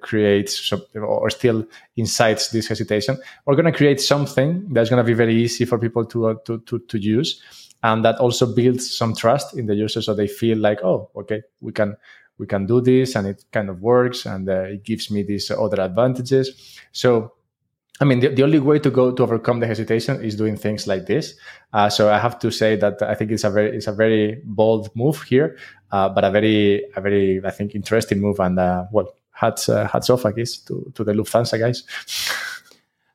creates 0.02 0.74
or 0.96 1.30
still 1.30 1.64
incites 1.98 2.50
this 2.50 2.68
hesitation, 2.68 3.18
we're 3.46 3.56
going 3.56 3.66
to 3.66 3.78
create 3.78 4.00
something 4.00 4.66
that's 4.74 4.90
going 4.90 4.98
to 4.98 5.04
be 5.04 5.14
very 5.14 5.36
easy 5.36 5.66
for 5.66 5.78
people 5.78 6.06
to 6.06 6.40
to 6.46 6.60
to, 6.60 6.80
to 6.80 6.98
use. 6.98 7.42
And 7.84 8.04
that 8.04 8.18
also 8.18 8.46
builds 8.46 8.96
some 8.96 9.16
trust 9.16 9.56
in 9.56 9.68
the 9.68 9.76
user, 9.76 10.02
so 10.02 10.14
they 10.14 10.28
feel 10.28 10.58
like, 10.58 10.84
oh, 10.84 11.10
okay, 11.16 11.44
we 11.62 11.72
can 11.72 11.96
we 12.38 12.46
can 12.46 12.66
do 12.66 12.82
this 12.82 13.16
and 13.16 13.28
it 13.28 13.44
kind 13.52 13.70
of 13.70 13.82
works 13.82 14.26
and 14.26 14.48
uh, 14.48 14.62
it 14.62 14.84
gives 14.84 15.10
me 15.10 15.24
these 15.24 15.50
other 15.52 15.82
advantages. 15.82 16.80
So 16.92 17.34
i 18.00 18.06
mean 18.06 18.20
the, 18.20 18.28
the 18.30 18.44
only 18.44 18.60
way 18.60 18.80
to 18.80 18.90
go 18.90 19.12
to 19.12 19.24
overcome 19.24 19.60
the 19.60 19.68
hesitation 19.68 20.24
is 20.24 20.36
doing 20.36 20.56
things 20.56 20.88
like 20.88 21.06
this. 21.06 21.36
Uh, 21.74 21.90
so 21.90 22.12
i 22.12 22.20
have 22.20 22.38
to 22.40 22.52
say 22.52 22.76
that 22.76 23.02
i 23.02 23.16
think 23.16 23.32
it's 23.32 23.44
a 23.44 23.50
very 23.50 23.76
it's 23.76 23.88
a 23.88 23.92
very 23.92 24.42
bold 24.46 24.90
move 24.96 25.22
here 25.24 25.58
uh, 25.92 26.08
but 26.10 26.24
a 26.24 26.32
very 26.32 26.84
a 26.96 27.02
very 27.02 27.42
i 27.44 27.52
think 27.52 27.76
interesting 27.76 28.20
move 28.20 28.40
and 28.40 28.60
uh, 28.60 28.86
well 28.92 29.14
hats 29.32 29.70
uh, 29.70 29.88
hats 29.88 30.10
off 30.10 30.26
i 30.26 30.32
guess 30.32 30.58
to, 30.58 30.92
to 30.96 31.04
the 31.04 31.14
lufthansa 31.14 31.60
guys 31.60 31.84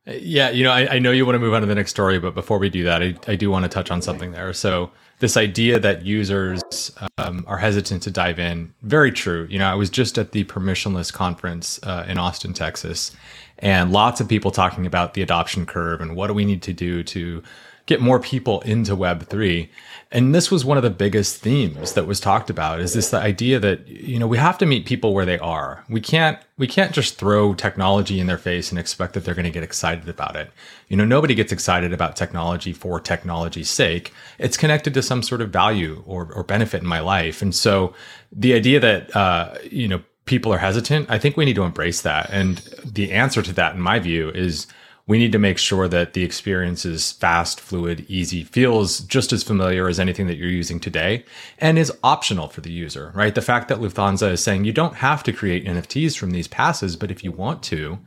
Yeah, 0.07 0.51
you 0.51 0.65
know, 0.65 0.73
I, 0.73 0.95
I, 0.95 0.99
know 0.99 1.13
you 1.13 1.25
want 1.25 1.37
to 1.37 1.39
move 1.39 1.55
on 1.55 1.61
to 1.61 1.67
the 1.67 1.77
next 1.77 1.93
story, 1.93 2.19
but 2.19 2.35
before 2.35 2.59
we 2.59 2.69
do 2.69 2.83
that, 2.83 3.03
I, 3.05 3.15
I 3.29 3.37
do 3.37 3.51
want 3.51 3.65
to 3.65 3.69
touch 3.69 3.89
on 3.93 4.03
something 4.03 4.33
there. 4.33 4.53
So, 4.53 4.91
this 5.21 5.37
idea 5.37 5.79
that 5.79 6.05
users 6.05 6.91
um, 7.19 7.45
are 7.47 7.59
hesitant 7.59 8.03
to 8.03 8.11
dive 8.11 8.41
in, 8.41 8.75
very 8.83 9.13
true. 9.13 9.47
You 9.49 9.61
know, 9.61 9.69
I 9.69 9.77
was 9.77 9.89
just 9.89 10.19
at 10.19 10.33
the 10.33 10.43
permissionless 10.43 11.13
conference 11.13 11.79
uh, 11.85 12.05
in 12.09 12.19
Austin, 12.19 12.53
Texas, 12.53 13.13
and 13.61 13.93
lots 13.93 14.21
of 14.21 14.27
people 14.27 14.51
talking 14.51 14.85
about 14.85 15.15
the 15.15 15.23
adoption 15.23 15.65
curve 15.65 16.01
and 16.01 16.17
what 16.17 16.27
do 16.27 16.35
we 16.35 16.45
need 16.45 16.63
to 16.63 16.73
do 16.73 17.05
to 17.05 17.41
get 17.87 18.01
more 18.01 18.19
people 18.19 18.61
into 18.63 18.97
Web3. 18.97 19.69
And 20.15 20.35
this 20.35 20.51
was 20.51 20.63
one 20.63 20.77
of 20.77 20.83
the 20.83 20.91
biggest 20.91 21.39
themes 21.39 21.95
that 21.95 22.07
was 22.07 22.21
talked 22.21 22.51
about 22.51 22.81
is 22.81 22.93
this 22.93 23.09
the 23.09 23.17
idea 23.17 23.59
that, 23.59 23.89
you 23.89 24.19
know, 24.19 24.27
we 24.27 24.37
have 24.37 24.59
to 24.59 24.67
meet 24.67 24.85
people 24.85 25.15
where 25.15 25.25
they 25.25 25.39
are. 25.39 25.85
We 25.89 26.03
can't, 26.03 26.39
we 26.59 26.67
can't 26.67 26.93
just 26.93 27.17
throw 27.17 27.55
technology 27.55 28.21
in 28.21 28.27
their 28.27 28.37
face 28.37 28.71
and 28.71 28.79
expect 28.79 29.15
that 29.15 29.25
they're 29.25 29.35
going 29.35 29.47
to 29.47 29.51
get 29.51 29.63
excited 29.63 30.11
about 30.11 30.37
it. 30.37 30.51
You 30.89 30.99
know, 30.99 31.07
nobody 31.07 31.35
gets 31.35 31.51
excited 31.51 31.95
about 31.95 32.15
technology 32.15 32.75
for 32.75 33.01
technology's 33.01 33.71
sake. 33.71 34.13
It's 34.39 34.59
connected 34.59 34.93
to 34.93 35.03
some 35.03 35.23
sort 35.23 35.41
of 35.41 35.49
value 35.49 36.05
or, 36.07 36.31
or 36.35 36.45
benefit 36.45 36.83
in 36.83 36.89
my 36.89 37.01
life. 37.01 37.41
And 37.41 37.55
so 37.55 37.95
the 38.31 38.53
idea 38.53 38.81
that, 38.81 39.17
uh, 39.17 39.55
you 39.65 39.89
know, 39.89 40.03
people 40.27 40.53
are 40.53 40.59
hesitant, 40.59 41.11
I 41.11 41.19
think 41.19 41.39
we 41.39 41.47
need 41.47 41.57
to 41.57 41.65
embrace 41.65 42.03
that. 42.03 42.29
And 42.31 42.59
the 42.85 43.13
answer 43.13 43.41
to 43.41 43.53
that, 43.55 43.75
in 43.77 43.81
my 43.81 43.99
view, 43.99 44.29
is 44.29 44.67
we 45.07 45.19
need 45.19 45.33
to 45.33 45.39
make 45.39 45.59
sure 45.59 45.89
that 45.89 46.13
the 46.13 46.23
experience 46.23 46.85
is 46.85 47.13
fast, 47.13 47.61
fluid, 47.61 48.07
easy, 48.09 48.45
feels 48.45 49.01
just 49.01 49.33
as 49.33 49.43
familiar 49.43 49.89
as 49.89 49.99
anything 49.99 50.29
that 50.29 50.37
you're 50.37 50.49
using 50.49 50.79
today, 50.79 51.25
and 51.59 51.77
is 51.77 51.93
optional 52.05 52.49
for 52.49 52.61
the 52.61 52.71
user, 52.71 53.11
right? 53.15 53.35
The 53.35 53.43
fact 53.43 53.69
that 53.69 53.79
Lufthansa 53.79 54.31
is 54.31 54.43
saying 54.43 54.65
you 54.65 54.73
don't 54.73 54.97
have 54.97 55.25
to 55.25 55.33
create 55.33 55.67
NFTs 55.67 56.17
from 56.17 56.31
these 56.31 56.47
passes, 56.47 56.95
but 56.97 57.11
if 57.11 57.25
you 57.25 57.33
want 57.33 57.63
to, 57.65 57.99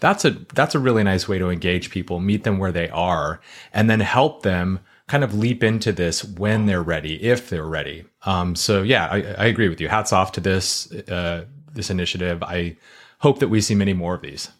that's 0.00 0.24
a 0.24 0.30
that's 0.54 0.74
a 0.74 0.80
really 0.80 1.04
nice 1.04 1.28
way 1.28 1.38
to 1.38 1.50
engage 1.50 1.90
people, 1.90 2.18
meet 2.18 2.42
them 2.44 2.58
where 2.58 2.72
they 2.72 2.88
are, 2.88 3.40
and 3.72 3.88
then 3.88 4.00
help 4.00 4.42
them 4.42 4.80
kind 5.06 5.22
of 5.22 5.34
leap 5.34 5.62
into 5.62 5.92
this 5.92 6.24
when 6.24 6.66
they're 6.66 6.82
ready, 6.82 7.22
if 7.22 7.50
they're 7.50 7.64
ready. 7.66 8.04
Um, 8.24 8.56
so 8.56 8.82
yeah, 8.82 9.06
I, 9.06 9.16
I, 9.16 9.46
agree 9.46 9.68
with 9.68 9.80
you. 9.80 9.88
Hats 9.88 10.12
off 10.12 10.30
to 10.32 10.40
this 10.40 10.90
uh, 10.92 11.46
this 11.72 11.90
initiative. 11.90 12.42
I 12.42 12.76
hope 13.18 13.38
that 13.40 13.48
we 13.48 13.60
see 13.60 13.74
many 13.74 13.92
more 13.92 14.14
of 14.14 14.22
these. 14.22 14.50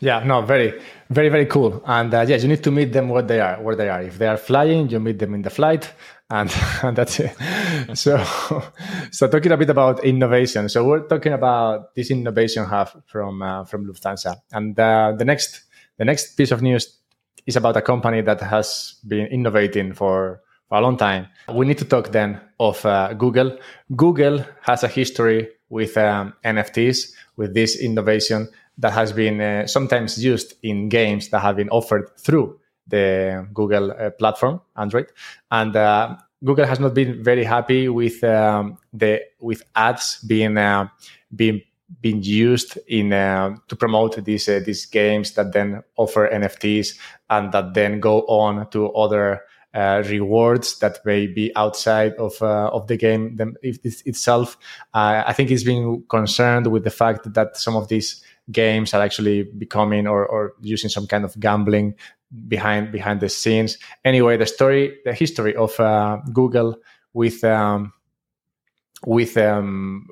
Yeah, 0.00 0.22
no, 0.24 0.42
very, 0.42 0.80
very, 1.10 1.28
very 1.28 1.46
cool. 1.46 1.82
And 1.86 2.12
uh, 2.14 2.24
yes, 2.26 2.42
you 2.42 2.48
need 2.48 2.62
to 2.64 2.70
meet 2.70 2.92
them 2.92 3.08
where 3.08 3.22
they 3.22 3.40
are, 3.40 3.60
where 3.60 3.76
they 3.76 3.88
are. 3.88 4.02
If 4.02 4.18
they 4.18 4.28
are 4.28 4.36
flying, 4.36 4.88
you 4.88 5.00
meet 5.00 5.18
them 5.18 5.34
in 5.34 5.42
the 5.42 5.50
flight, 5.50 5.92
and, 6.30 6.54
and 6.82 6.96
that's 6.96 7.20
it. 7.20 7.34
so, 7.94 8.24
so 9.10 9.28
talking 9.28 9.52
a 9.52 9.56
bit 9.56 9.70
about 9.70 10.04
innovation. 10.04 10.68
So 10.68 10.84
we're 10.84 11.06
talking 11.06 11.32
about 11.32 11.94
this 11.94 12.10
innovation 12.10 12.64
hub 12.64 13.02
from 13.06 13.42
uh, 13.42 13.64
from 13.64 13.86
Lufthansa, 13.86 14.36
and 14.52 14.78
uh, 14.78 15.12
the 15.16 15.24
next 15.24 15.62
the 15.96 16.04
next 16.04 16.36
piece 16.36 16.52
of 16.52 16.62
news 16.62 16.96
is 17.46 17.56
about 17.56 17.76
a 17.76 17.82
company 17.82 18.20
that 18.20 18.40
has 18.40 18.96
been 19.06 19.26
innovating 19.26 19.94
for 19.94 20.40
for 20.68 20.78
a 20.78 20.80
long 20.80 20.96
time. 20.96 21.26
We 21.52 21.66
need 21.66 21.78
to 21.78 21.84
talk 21.84 22.12
then 22.12 22.40
of 22.60 22.84
uh, 22.86 23.14
Google. 23.14 23.58
Google 23.96 24.44
has 24.62 24.84
a 24.84 24.88
history 24.88 25.48
with 25.70 25.96
um, 25.96 26.34
NFTs, 26.44 27.12
with 27.36 27.54
this 27.54 27.78
innovation 27.80 28.48
that 28.78 28.92
has 28.92 29.12
been 29.12 29.40
uh, 29.40 29.66
sometimes 29.66 30.22
used 30.22 30.54
in 30.62 30.88
games 30.88 31.28
that 31.30 31.40
have 31.40 31.56
been 31.56 31.68
offered 31.70 32.10
through 32.18 32.58
the 32.86 33.46
Google 33.52 33.92
uh, 33.92 34.10
platform, 34.10 34.60
Android, 34.76 35.12
and 35.50 35.76
uh, 35.76 36.16
Google 36.44 36.66
has 36.66 36.80
not 36.80 36.94
been 36.94 37.22
very 37.22 37.44
happy 37.44 37.88
with 37.88 38.22
um, 38.24 38.78
the 38.92 39.20
with 39.40 39.62
ads 39.74 40.20
being 40.26 40.56
uh, 40.56 40.88
being 41.34 41.62
being 42.00 42.22
used 42.22 42.78
in 42.86 43.12
uh, 43.12 43.56
to 43.68 43.76
promote 43.76 44.24
these 44.24 44.48
uh, 44.48 44.60
these 44.64 44.86
games 44.86 45.32
that 45.32 45.52
then 45.52 45.82
offer 45.96 46.28
NFTs 46.32 46.98
and 47.30 47.52
that 47.52 47.74
then 47.74 48.00
go 48.00 48.22
on 48.22 48.68
to 48.70 48.90
other 48.92 49.42
uh, 49.74 50.02
rewards 50.06 50.78
that 50.78 50.98
may 51.04 51.26
be 51.26 51.54
outside 51.56 52.14
of 52.14 52.40
uh, 52.40 52.68
of 52.72 52.86
the 52.86 52.96
game 52.96 53.36
them, 53.36 53.56
itself. 53.62 54.56
Uh, 54.94 55.22
I 55.26 55.32
think 55.32 55.48
he's 55.48 55.64
been 55.64 56.04
concerned 56.08 56.66
with 56.68 56.84
the 56.84 56.90
fact 56.90 57.32
that 57.34 57.56
some 57.56 57.76
of 57.76 57.88
these 57.88 58.22
games 58.50 58.94
are 58.94 59.02
actually 59.02 59.42
becoming 59.42 60.06
or, 60.06 60.26
or 60.26 60.54
using 60.60 60.90
some 60.90 61.06
kind 61.06 61.24
of 61.24 61.38
gambling 61.38 61.94
behind 62.46 62.92
behind 62.92 63.20
the 63.20 63.28
scenes. 63.28 63.78
Anyway, 64.04 64.36
the 64.36 64.46
story, 64.46 64.98
the 65.04 65.12
history 65.12 65.54
of 65.56 65.78
uh, 65.80 66.18
Google 66.32 66.76
with 67.12 67.42
um, 67.44 67.92
with 69.06 69.36
um, 69.36 70.06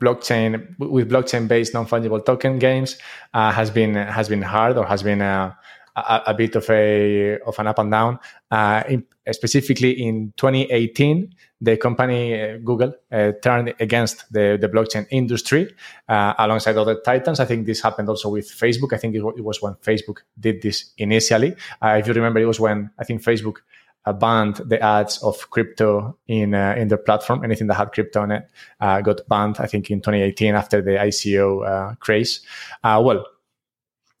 blockchain 0.00 0.78
with 0.78 1.10
blockchain 1.10 1.48
based 1.48 1.74
non 1.74 1.86
fungible 1.86 2.24
token 2.24 2.58
games 2.58 2.96
uh, 3.34 3.52
has 3.52 3.70
been 3.70 3.94
has 3.94 4.28
been 4.28 4.42
hard 4.42 4.76
or 4.76 4.86
has 4.86 5.02
been 5.02 5.20
uh, 5.20 5.52
a, 5.96 6.22
a, 6.28 6.34
bit 6.34 6.56
of 6.56 6.68
a 6.70 7.38
of 7.40 7.58
an 7.58 7.66
up 7.66 7.78
and 7.78 7.90
down. 7.90 8.18
Uh, 8.50 8.82
in, 8.88 9.04
specifically 9.32 9.90
in 9.90 10.32
2018, 10.36 11.32
the 11.60 11.76
company 11.76 12.40
uh, 12.40 12.56
Google 12.58 12.94
uh, 13.12 13.32
turned 13.42 13.74
against 13.80 14.32
the, 14.32 14.56
the 14.60 14.68
blockchain 14.68 15.06
industry 15.10 15.74
uh, 16.08 16.34
alongside 16.38 16.76
other 16.76 17.00
titans. 17.04 17.38
I 17.38 17.44
think 17.44 17.66
this 17.66 17.82
happened 17.82 18.08
also 18.08 18.30
with 18.30 18.48
Facebook. 18.48 18.92
I 18.92 18.96
think 18.96 19.14
it, 19.14 19.22
it 19.36 19.44
was 19.44 19.60
when 19.60 19.74
Facebook 19.74 20.18
did 20.38 20.62
this 20.62 20.92
initially. 20.96 21.54
Uh, 21.82 21.96
if 21.98 22.06
you 22.06 22.14
remember, 22.14 22.40
it 22.40 22.46
was 22.46 22.60
when 22.60 22.90
I 22.98 23.04
think 23.04 23.22
Facebook 23.22 23.56
uh, 24.06 24.12
banned 24.14 24.56
the 24.56 24.82
ads 24.82 25.22
of 25.22 25.50
crypto 25.50 26.16
in 26.26 26.54
in 26.54 26.88
their 26.88 26.98
platform. 26.98 27.44
Anything 27.44 27.66
that 27.66 27.74
had 27.74 27.92
crypto 27.92 28.22
on 28.22 28.30
it 28.30 28.50
got 28.80 29.28
banned. 29.28 29.56
I 29.58 29.66
think 29.66 29.90
in 29.90 30.00
2018 30.00 30.54
after 30.54 30.80
the 30.80 30.92
ICO 30.92 31.98
craze. 31.98 32.40
well, 32.82 33.26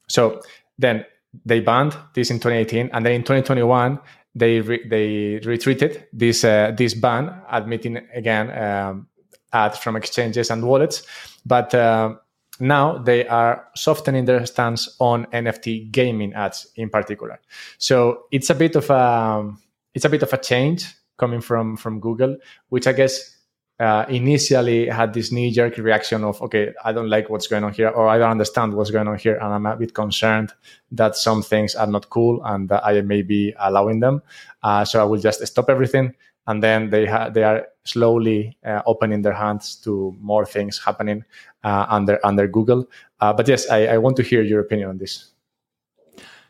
so 0.08 0.42
then 0.78 1.06
they 1.44 1.60
banned 1.60 1.96
this 2.14 2.30
in 2.30 2.38
2018, 2.38 2.90
and 2.92 3.06
then 3.06 3.12
in 3.12 3.22
2021 3.22 3.98
they 4.34 4.60
re- 4.60 4.86
they 4.88 5.40
retreated 5.44 6.06
this 6.12 6.44
uh, 6.44 6.72
this 6.76 6.94
ban, 6.94 7.42
admitting 7.50 7.98
again 8.14 8.50
um, 8.50 9.06
ads 9.52 9.78
from 9.78 9.96
exchanges 9.96 10.50
and 10.50 10.64
wallets, 10.64 11.02
but. 11.44 11.74
Uh, 11.74 12.14
now 12.62 12.98
they 12.98 13.26
are 13.26 13.68
softening 13.74 14.26
their 14.26 14.44
stance 14.44 14.94
on 15.00 15.24
NFT 15.32 15.90
gaming 15.90 16.34
ads 16.34 16.66
in 16.76 16.90
particular. 16.90 17.40
So 17.78 18.24
it's 18.30 18.50
a 18.50 18.54
bit 18.54 18.76
of 18.76 18.90
a 18.90 19.50
it's 19.94 20.04
a 20.04 20.10
bit 20.10 20.22
of 20.22 20.32
a 20.32 20.36
change 20.36 20.94
coming 21.16 21.40
from 21.40 21.76
from 21.76 22.00
Google, 22.00 22.36
which 22.68 22.86
I 22.86 22.92
guess 22.92 23.36
uh, 23.80 24.04
initially 24.08 24.86
had 24.86 25.12
this 25.14 25.32
knee 25.32 25.50
jerk 25.50 25.78
reaction 25.78 26.22
of, 26.22 26.40
okay, 26.42 26.72
I 26.84 26.92
don't 26.92 27.08
like 27.08 27.30
what's 27.30 27.48
going 27.48 27.64
on 27.64 27.72
here, 27.72 27.88
or 27.88 28.08
I 28.08 28.18
don't 28.18 28.30
understand 28.30 28.74
what's 28.74 28.90
going 28.90 29.08
on 29.08 29.18
here, 29.18 29.36
and 29.36 29.52
I'm 29.54 29.66
a 29.66 29.76
bit 29.76 29.94
concerned 29.94 30.52
that 30.92 31.16
some 31.16 31.42
things 31.42 31.74
are 31.74 31.86
not 31.86 32.10
cool 32.10 32.42
and 32.44 32.68
that 32.68 32.84
I 32.84 33.00
may 33.00 33.22
be 33.22 33.54
allowing 33.58 34.00
them. 34.00 34.22
Uh, 34.62 34.84
so 34.84 35.00
I 35.00 35.04
will 35.04 35.20
just 35.20 35.44
stop 35.46 35.70
everything. 35.70 36.14
And 36.46 36.62
then 36.62 36.90
they 36.90 37.06
ha- 37.06 37.30
they 37.30 37.44
are 37.44 37.68
slowly 37.84 38.56
uh, 38.64 38.82
opening 38.84 39.22
their 39.22 39.34
hands 39.34 39.76
to 39.84 40.16
more 40.20 40.44
things 40.44 40.78
happening 40.78 41.24
uh, 41.62 41.86
under 41.88 42.18
under 42.24 42.48
Google. 42.48 42.88
Uh, 43.20 43.32
but 43.32 43.46
yes, 43.46 43.70
I, 43.70 43.86
I 43.86 43.98
want 43.98 44.16
to 44.16 44.22
hear 44.22 44.42
your 44.42 44.60
opinion 44.60 44.88
on 44.88 44.98
this. 44.98 45.32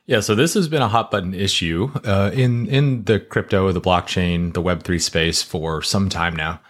Yeah, 0.07 0.21
so 0.21 0.35
this 0.35 0.55
has 0.55 0.69
been 0.69 0.83
a 0.83 0.89
hot 0.89 1.11
button 1.11 1.35
issue 1.35 1.91
uh, 2.05 2.31
in 2.33 2.67
in 2.67 3.05
the 3.05 3.21
crypto, 3.21 3.73
the 3.73 3.81
blockchain, 3.81 4.55
the 4.55 4.63
Web 4.63 4.83
three 4.85 4.99
space 4.99 5.43
for 5.43 5.83
some 5.83 6.09
time 6.09 6.35
now. 6.35 6.61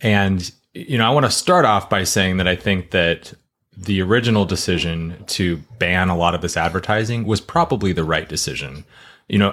And, 0.00 0.50
you 0.74 0.98
know, 0.98 1.06
I 1.06 1.10
want 1.10 1.26
to 1.26 1.32
start 1.32 1.64
off 1.64 1.90
by 1.90 2.04
saying 2.04 2.36
that 2.36 2.48
I 2.48 2.56
think 2.56 2.90
that 2.90 3.34
the 3.76 4.02
original 4.02 4.44
decision 4.44 5.24
to 5.28 5.58
ban 5.78 6.08
a 6.08 6.16
lot 6.16 6.34
of 6.34 6.40
this 6.40 6.56
advertising 6.56 7.26
was 7.26 7.40
probably 7.40 7.92
the 7.92 8.04
right 8.04 8.28
decision. 8.28 8.84
you 9.28 9.38
know, 9.38 9.52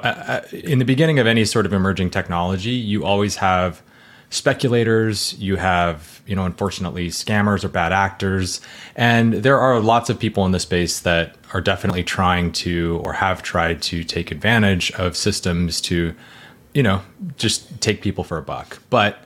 in 0.51 0.79
the 0.79 0.85
beginning 0.85 1.19
of 1.19 1.27
any 1.27 1.43
sort 1.43 1.65
of 1.65 1.73
emerging 1.73 2.09
technology, 2.09 2.71
you 2.71 3.03
always 3.03 3.35
have 3.35 3.83
speculators, 4.29 5.37
you 5.37 5.57
have, 5.57 6.21
you 6.25 6.35
know, 6.35 6.45
unfortunately 6.45 7.09
scammers 7.09 7.63
or 7.63 7.67
bad 7.67 7.91
actors. 7.91 8.61
And 8.95 9.33
there 9.33 9.59
are 9.59 9.79
lots 9.81 10.09
of 10.09 10.17
people 10.17 10.45
in 10.45 10.53
the 10.53 10.59
space 10.59 11.01
that 11.01 11.35
are 11.53 11.61
definitely 11.61 12.03
trying 12.03 12.53
to 12.53 13.01
or 13.03 13.13
have 13.13 13.43
tried 13.43 13.81
to 13.83 14.03
take 14.03 14.31
advantage 14.31 14.91
of 14.93 15.17
systems 15.17 15.81
to, 15.81 16.15
you 16.73 16.81
know, 16.81 17.01
just 17.37 17.81
take 17.81 18.01
people 18.01 18.23
for 18.23 18.37
a 18.37 18.41
buck. 18.41 18.81
But 18.89 19.25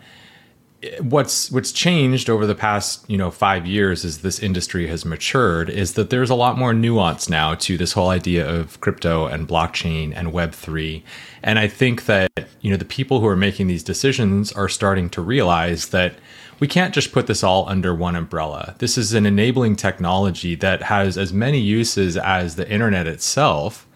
what's 1.02 1.52
what's 1.52 1.74
changed 1.74 2.30
over 2.30 2.46
the 2.46 2.56
past 2.56 3.04
you 3.10 3.18
know 3.18 3.30
five 3.30 3.66
years 3.66 4.06
as 4.06 4.20
this 4.20 4.40
industry 4.40 4.88
has 4.88 5.04
matured 5.04 5.70
is 5.70 5.94
that 5.94 6.10
there's 6.10 6.30
a 6.30 6.36
lot 6.36 6.58
more 6.58 6.74
nuance 6.74 7.28
now 7.28 7.54
to 7.54 7.78
this 7.78 7.92
whole 7.94 8.10
idea 8.10 8.48
of 8.48 8.80
crypto 8.80 9.26
and 9.26 9.48
blockchain 9.48 10.14
and 10.16 10.32
web 10.32 10.54
3 10.54 11.04
and 11.44 11.60
i 11.60 11.68
think 11.68 12.06
that 12.06 12.32
you 12.62 12.72
know 12.72 12.78
the 12.78 12.86
people 12.86 13.20
who 13.20 13.28
are 13.28 13.36
making 13.36 13.68
these 13.68 13.84
decisions 13.84 14.54
are 14.54 14.70
starting 14.70 15.10
to 15.10 15.22
realize 15.22 15.90
that 15.90 16.14
we 16.60 16.68
can't 16.68 16.94
just 16.94 17.12
put 17.12 17.28
this 17.28 17.42
all 17.42 17.68
under 17.70 17.96
one 17.96 18.18
umbrella. 18.18 18.76
This 18.80 18.98
is 18.98 19.14
an 19.14 19.26
enabling 19.26 19.78
technology 19.78 20.56
that 20.56 20.84
has 20.84 21.18
as 21.18 21.32
many 21.32 21.60
uses 21.60 22.18
as 22.18 22.58
the 22.58 22.70
internet 22.70 23.08
itself 23.08 23.88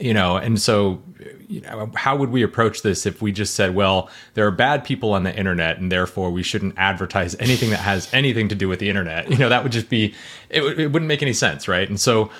you 0.00 0.14
know 0.14 0.36
and 0.36 0.60
so 0.60 1.00
you 1.50 1.60
know, 1.62 1.90
how 1.96 2.14
would 2.14 2.30
we 2.30 2.44
approach 2.44 2.82
this 2.82 3.06
if 3.06 3.20
we 3.20 3.32
just 3.32 3.54
said, 3.54 3.74
well, 3.74 4.08
there 4.34 4.46
are 4.46 4.52
bad 4.52 4.84
people 4.84 5.12
on 5.12 5.24
the 5.24 5.36
internet, 5.36 5.78
and 5.78 5.90
therefore 5.90 6.30
we 6.30 6.44
shouldn't 6.44 6.74
advertise 6.76 7.34
anything 7.40 7.70
that 7.70 7.80
has 7.80 8.08
anything 8.14 8.48
to 8.48 8.54
do 8.54 8.68
with 8.68 8.78
the 8.78 8.88
internet? 8.88 9.28
You 9.30 9.36
know, 9.36 9.48
that 9.48 9.62
would 9.62 9.72
just 9.72 9.88
be 9.88 10.14
it, 10.48 10.62
it 10.62 10.92
wouldn't 10.92 11.08
make 11.08 11.22
any 11.22 11.32
sense, 11.32 11.66
right? 11.66 11.88
And 11.88 12.00
so 12.00 12.30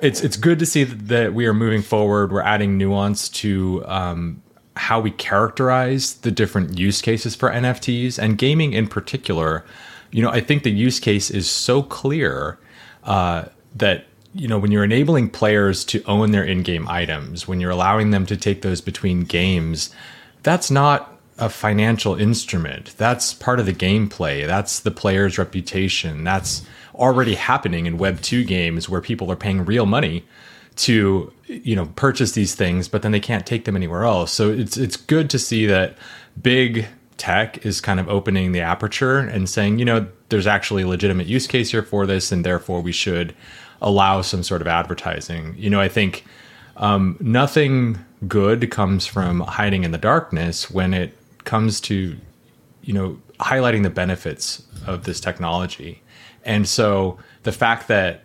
it's 0.00 0.20
it's 0.20 0.36
good 0.36 0.58
to 0.60 0.66
see 0.66 0.84
that 0.84 1.34
we 1.34 1.46
are 1.46 1.54
moving 1.54 1.82
forward. 1.82 2.30
We're 2.30 2.42
adding 2.42 2.78
nuance 2.78 3.28
to 3.30 3.84
um, 3.86 4.42
how 4.76 5.00
we 5.00 5.10
characterize 5.10 6.14
the 6.14 6.30
different 6.30 6.78
use 6.78 7.02
cases 7.02 7.34
for 7.34 7.50
NFTs 7.50 8.18
and 8.18 8.38
gaming 8.38 8.72
in 8.72 8.86
particular. 8.86 9.64
You 10.12 10.22
know, 10.22 10.30
I 10.30 10.40
think 10.40 10.62
the 10.62 10.70
use 10.70 11.00
case 11.00 11.30
is 11.30 11.50
so 11.50 11.82
clear 11.82 12.58
uh, 13.04 13.46
that 13.74 14.06
you 14.34 14.46
know, 14.48 14.58
when 14.58 14.70
you're 14.70 14.84
enabling 14.84 15.30
players 15.30 15.84
to 15.86 16.02
own 16.04 16.30
their 16.30 16.44
in-game 16.44 16.88
items, 16.88 17.48
when 17.48 17.60
you're 17.60 17.70
allowing 17.70 18.10
them 18.10 18.26
to 18.26 18.36
take 18.36 18.62
those 18.62 18.80
between 18.80 19.22
games, 19.22 19.90
that's 20.42 20.70
not 20.70 21.18
a 21.38 21.48
financial 21.48 22.14
instrument. 22.14 22.94
That's 22.96 23.34
part 23.34 23.58
of 23.58 23.66
the 23.66 23.72
gameplay. 23.72 24.46
That's 24.46 24.80
the 24.80 24.90
player's 24.90 25.38
reputation. 25.38 26.22
That's 26.22 26.62
already 26.94 27.34
happening 27.34 27.86
in 27.86 27.98
Web 27.98 28.20
2 28.20 28.44
games 28.44 28.88
where 28.88 29.00
people 29.00 29.32
are 29.32 29.36
paying 29.36 29.64
real 29.64 29.86
money 29.86 30.24
to, 30.76 31.32
you 31.46 31.74
know, 31.74 31.86
purchase 31.96 32.32
these 32.32 32.54
things, 32.54 32.88
but 32.88 33.02
then 33.02 33.12
they 33.12 33.20
can't 33.20 33.46
take 33.46 33.64
them 33.64 33.74
anywhere 33.74 34.04
else. 34.04 34.32
So 34.32 34.50
it's 34.50 34.76
it's 34.76 34.96
good 34.96 35.28
to 35.30 35.38
see 35.38 35.66
that 35.66 35.96
big 36.40 36.86
tech 37.16 37.66
is 37.66 37.80
kind 37.80 38.00
of 38.00 38.08
opening 38.08 38.52
the 38.52 38.60
aperture 38.60 39.18
and 39.18 39.48
saying, 39.48 39.78
you 39.78 39.84
know, 39.84 40.06
there's 40.30 40.46
actually 40.46 40.82
a 40.82 40.88
legitimate 40.88 41.26
use 41.26 41.46
case 41.46 41.70
here 41.70 41.82
for 41.82 42.06
this, 42.06 42.32
and 42.32 42.44
therefore 42.44 42.80
we 42.80 42.92
should 42.92 43.34
allow 43.80 44.22
some 44.22 44.42
sort 44.42 44.60
of 44.60 44.66
advertising. 44.66 45.54
You 45.56 45.70
know, 45.70 45.80
I 45.80 45.88
think 45.88 46.24
um, 46.76 47.16
nothing 47.20 47.98
good 48.26 48.70
comes 48.70 49.06
from 49.06 49.40
hiding 49.40 49.84
in 49.84 49.92
the 49.92 49.98
darkness 49.98 50.70
when 50.70 50.94
it 50.94 51.16
comes 51.44 51.80
to, 51.82 52.16
you 52.82 52.92
know, 52.92 53.18
highlighting 53.38 53.82
the 53.82 53.90
benefits 53.90 54.62
of 54.86 55.04
this 55.04 55.20
technology. 55.20 56.02
And 56.44 56.68
so 56.68 57.18
the 57.42 57.52
fact 57.52 57.88
that 57.88 58.24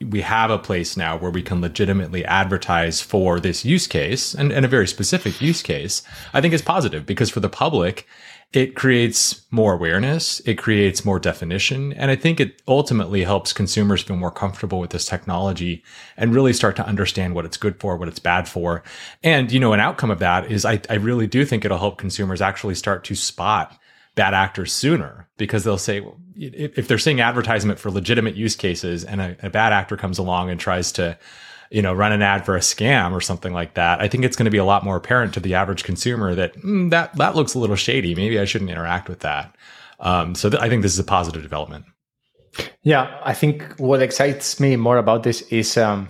we 0.00 0.20
have 0.22 0.50
a 0.50 0.58
place 0.58 0.96
now 0.96 1.16
where 1.16 1.30
we 1.30 1.42
can 1.42 1.60
legitimately 1.60 2.24
advertise 2.24 3.00
for 3.00 3.38
this 3.38 3.64
use 3.64 3.86
case 3.86 4.34
and, 4.34 4.52
and 4.52 4.64
a 4.64 4.68
very 4.68 4.88
specific 4.88 5.40
use 5.40 5.62
case, 5.62 6.02
I 6.32 6.40
think 6.40 6.54
is 6.54 6.62
positive 6.62 7.06
because 7.06 7.30
for 7.30 7.40
the 7.40 7.48
public, 7.48 8.06
it 8.52 8.74
creates 8.74 9.46
more 9.50 9.72
awareness, 9.72 10.40
it 10.40 10.58
creates 10.58 11.04
more 11.04 11.18
definition, 11.18 11.92
and 11.94 12.10
I 12.10 12.16
think 12.16 12.38
it 12.38 12.60
ultimately 12.68 13.24
helps 13.24 13.52
consumers 13.52 14.02
feel 14.02 14.16
more 14.16 14.30
comfortable 14.30 14.78
with 14.78 14.90
this 14.90 15.06
technology 15.06 15.82
and 16.16 16.34
really 16.34 16.52
start 16.52 16.76
to 16.76 16.86
understand 16.86 17.34
what 17.34 17.46
it's 17.46 17.56
good 17.56 17.80
for, 17.80 17.96
what 17.96 18.08
it's 18.08 18.18
bad 18.18 18.46
for. 18.46 18.82
And, 19.22 19.50
you 19.50 19.58
know, 19.58 19.72
an 19.72 19.80
outcome 19.80 20.10
of 20.10 20.18
that 20.18 20.50
is 20.50 20.66
I, 20.66 20.80
I 20.90 20.94
really 20.94 21.26
do 21.26 21.46
think 21.46 21.64
it'll 21.64 21.78
help 21.78 21.96
consumers 21.96 22.42
actually 22.42 22.74
start 22.74 23.04
to 23.04 23.14
spot 23.14 23.78
bad 24.14 24.34
actors 24.34 24.72
sooner 24.72 25.28
because 25.38 25.64
they'll 25.64 25.78
say, 25.78 26.00
well, 26.00 26.18
if 26.36 26.88
they're 26.88 26.98
seeing 26.98 27.20
advertisement 27.20 27.78
for 27.78 27.90
legitimate 27.90 28.34
use 28.36 28.56
cases 28.56 29.04
and 29.04 29.20
a, 29.20 29.36
a 29.42 29.50
bad 29.50 29.72
actor 29.72 29.96
comes 29.96 30.18
along 30.18 30.50
and 30.50 30.60
tries 30.60 30.92
to 30.92 31.18
you 31.72 31.82
know, 31.82 31.92
run 31.92 32.12
an 32.12 32.22
ad 32.22 32.44
for 32.44 32.54
a 32.54 32.60
scam 32.60 33.12
or 33.12 33.20
something 33.20 33.52
like 33.52 33.74
that, 33.74 34.00
I 34.00 34.08
think 34.08 34.24
it's 34.24 34.36
going 34.36 34.44
to 34.44 34.50
be 34.50 34.58
a 34.58 34.64
lot 34.64 34.84
more 34.84 34.96
apparent 34.96 35.34
to 35.34 35.40
the 35.40 35.54
average 35.54 35.84
consumer 35.84 36.34
that 36.34 36.54
mm, 36.56 36.90
that 36.90 37.16
that 37.16 37.34
looks 37.34 37.54
a 37.54 37.58
little 37.58 37.76
shady. 37.76 38.14
Maybe 38.14 38.38
I 38.38 38.44
shouldn't 38.44 38.70
interact 38.70 39.08
with 39.08 39.20
that. 39.20 39.56
Um, 40.00 40.34
so 40.34 40.50
th- 40.50 40.60
I 40.62 40.68
think 40.68 40.82
this 40.82 40.92
is 40.92 40.98
a 40.98 41.04
positive 41.04 41.42
development. 41.42 41.86
Yeah, 42.82 43.18
I 43.24 43.32
think 43.32 43.62
what 43.78 44.02
excites 44.02 44.60
me 44.60 44.76
more 44.76 44.98
about 44.98 45.22
this 45.22 45.42
is 45.42 45.76
um, 45.78 46.08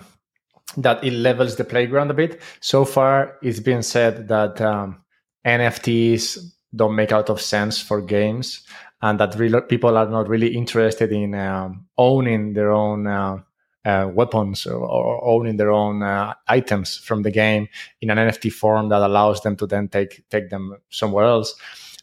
that 0.77 1.03
it 1.03 1.13
levels 1.13 1.55
the 1.55 1.63
playground 1.63 2.11
a 2.11 2.13
bit. 2.13 2.41
So 2.59 2.83
far, 2.83 3.37
it's 3.41 3.59
been 3.59 3.83
said 3.83 4.27
that 4.27 4.59
um, 4.59 5.01
NFTs 5.45 6.39
don't 6.75 6.95
make 6.95 7.11
out 7.11 7.29
of 7.29 7.39
sense 7.39 7.79
for 7.79 8.01
games, 8.01 8.63
and 9.01 9.19
that 9.19 9.35
re- 9.35 9.61
people 9.69 9.97
are 9.97 10.09
not 10.09 10.27
really 10.27 10.55
interested 10.55 11.11
in 11.11 11.35
um, 11.35 11.85
owning 11.97 12.53
their 12.53 12.71
own. 12.71 13.07
Uh, 13.07 13.37
uh, 13.85 14.09
weapons 14.13 14.65
or, 14.65 14.85
or, 14.85 15.23
owning 15.25 15.57
their 15.57 15.71
own 15.71 16.01
uh, 16.03 16.33
items 16.47 16.97
from 16.97 17.23
the 17.23 17.31
game 17.31 17.67
in 18.01 18.09
an 18.09 18.17
NFT 18.17 18.51
form 18.51 18.89
that 18.89 19.01
allows 19.01 19.41
them 19.41 19.55
to 19.57 19.67
then 19.67 19.89
take 19.89 20.23
take 20.29 20.49
them 20.49 20.77
somewhere 20.89 21.25
else. 21.25 21.55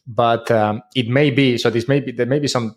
But 0.07 0.51
um, 0.51 0.83
it 0.95 1.09
may 1.09 1.31
be 1.31 1.57
so. 1.59 1.71
This 1.71 1.89
may 1.89 2.01
be 2.01 2.13
there 2.13 2.27
may 2.27 2.39
be 2.39 2.49
some 2.49 2.77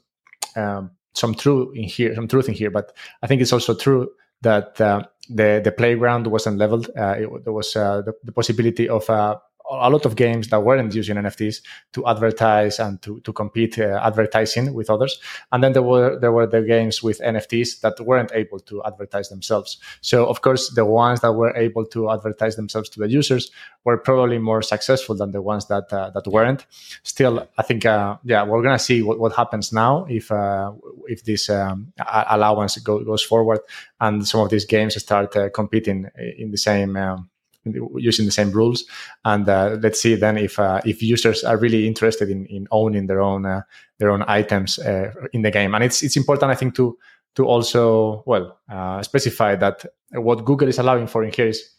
um, 0.56 0.92
some 1.14 1.36
truth 1.36 1.76
in 1.76 1.84
here, 1.84 2.16
some 2.16 2.28
truth 2.28 2.48
in 2.48 2.54
here. 2.54 2.72
But 2.72 2.96
I 3.22 3.28
think 3.28 3.42
it's 3.42 3.54
also 3.54 3.76
true 3.76 4.10
that 4.42 4.80
uh, 4.80 5.04
the 5.30 5.62
the 5.64 5.72
playground 5.72 6.28
wasn't 6.28 6.58
leveled. 6.58 6.90
Uh, 6.98 7.16
it, 7.18 7.44
there 7.44 7.54
was 7.54 7.76
uh, 7.76 8.02
the, 8.02 8.14
the, 8.24 8.32
possibility 8.32 8.88
of 8.90 9.10
uh, 9.10 9.38
a 9.74 9.90
lot 9.90 10.06
of 10.06 10.16
games 10.16 10.50
that 10.50 10.64
weren't 10.64 10.94
using 10.94 11.18
NFTs 11.18 11.62
to 11.94 12.08
advertise 12.08 12.80
and 12.80 13.02
to, 13.02 13.20
to 13.22 13.34
compete 13.34 13.80
uh, 13.80 14.00
advertising 14.04 14.74
with 14.74 14.90
others. 14.90 15.20
And 15.52 15.64
then 15.64 15.74
there 15.74 15.84
were 15.84 16.20
there 16.20 16.32
were 16.32 16.48
the 16.48 16.62
games 16.62 17.02
with 17.02 17.20
NFTs 17.20 17.82
that 17.82 18.00
weren't 18.00 18.32
able 18.34 18.60
to 18.60 18.84
advertise 18.84 19.30
themselves. 19.30 19.78
So 20.02 20.26
of 20.26 20.42
course 20.42 20.70
the 20.70 20.86
ones 20.86 21.22
that 21.22 21.34
were 21.34 21.56
able 21.56 21.86
to 21.88 22.12
advertise 22.12 22.56
themselves 22.56 22.90
to 22.90 23.00
the 23.00 23.10
users 23.10 23.52
were 23.84 23.98
probably 23.98 24.40
more 24.40 24.62
successful 24.62 25.16
than 25.16 25.32
the 25.32 25.42
ones 25.42 25.68
that 25.68 25.92
uh, 25.92 26.10
that 26.12 26.28
weren't. 26.28 26.66
Still, 27.04 27.48
I 27.58 27.64
think 27.64 27.86
uh, 27.86 28.18
yeah 28.24 28.44
we're 28.46 28.64
gonna 28.64 28.80
see 28.80 29.02
what, 29.02 29.20
what 29.20 29.34
happens 29.36 29.74
now 29.74 30.06
if 30.10 30.32
uh, 30.32 30.72
if 31.08 31.24
this 31.24 31.50
um, 31.50 31.94
allowance 32.30 32.78
go, 32.78 33.04
goes 33.04 33.24
forward 33.24 33.60
and 34.00 34.28
some 34.28 34.42
of 34.42 34.50
these 34.50 34.66
games 34.66 34.96
start 35.02 35.36
uh, 35.36 35.50
competing 35.50 36.10
in 36.38 36.52
the 36.52 36.58
same. 36.58 36.96
Um, 36.98 37.30
using 37.66 38.26
the 38.26 38.32
same 38.32 38.52
rules. 38.52 38.86
And 39.26 39.48
uh, 39.48 39.78
let's 39.82 40.02
see 40.02 40.16
then 40.16 40.38
if 40.38 40.60
uh, 40.60 40.82
if 40.86 41.02
users 41.02 41.44
are 41.44 41.58
really 41.58 41.88
interested 41.88 42.30
in, 42.30 42.46
in 42.48 42.68
owning 42.72 43.08
their 43.08 43.22
own 43.22 43.46
uh, 43.46 43.62
their 44.00 44.12
own 44.12 44.24
items 44.28 44.80
uh, 44.80 45.12
in 45.32 45.42
the 45.42 45.52
game. 45.52 45.74
And 45.76 45.84
it's 45.84 46.04
it's 46.04 46.18
important, 46.18 46.52
I 46.52 46.56
think, 46.56 46.76
to 46.76 46.98
to 47.36 47.46
also 47.46 48.24
well 48.26 48.60
uh, 48.70 49.02
specify 49.02 49.56
that 49.56 49.86
what 50.12 50.46
Google 50.46 50.68
is 50.68 50.80
allowing 50.80 51.08
for 51.08 51.24
in 51.24 51.32
here 51.32 51.48
is 51.48 51.74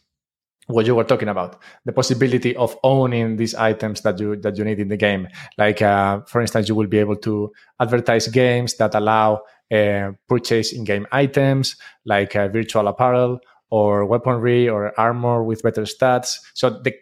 what 0.67 0.85
you 0.85 0.95
were 0.95 1.03
talking 1.03 1.27
about 1.27 1.61
the 1.85 1.91
possibility 1.91 2.55
of 2.55 2.77
owning 2.83 3.35
these 3.35 3.53
items 3.55 4.01
that 4.01 4.19
you 4.19 4.35
that 4.37 4.57
you 4.57 4.63
need 4.63 4.79
in 4.79 4.87
the 4.87 4.97
game 4.97 5.27
like 5.57 5.81
uh, 5.81 6.21
for 6.21 6.41
instance 6.41 6.67
you 6.67 6.75
will 6.75 6.87
be 6.87 6.97
able 6.97 7.15
to 7.15 7.51
advertise 7.79 8.27
games 8.27 8.75
that 8.75 8.95
allow 8.95 9.41
uh, 9.71 10.11
purchase 10.27 10.73
in-game 10.73 11.05
items 11.11 11.75
like 12.05 12.35
uh, 12.35 12.47
virtual 12.47 12.87
apparel 12.87 13.39
or 13.69 14.05
weaponry 14.05 14.69
or 14.69 14.97
armor 14.99 15.43
with 15.43 15.63
better 15.63 15.83
stats. 15.83 16.39
So 16.53 16.69
the, 16.69 16.93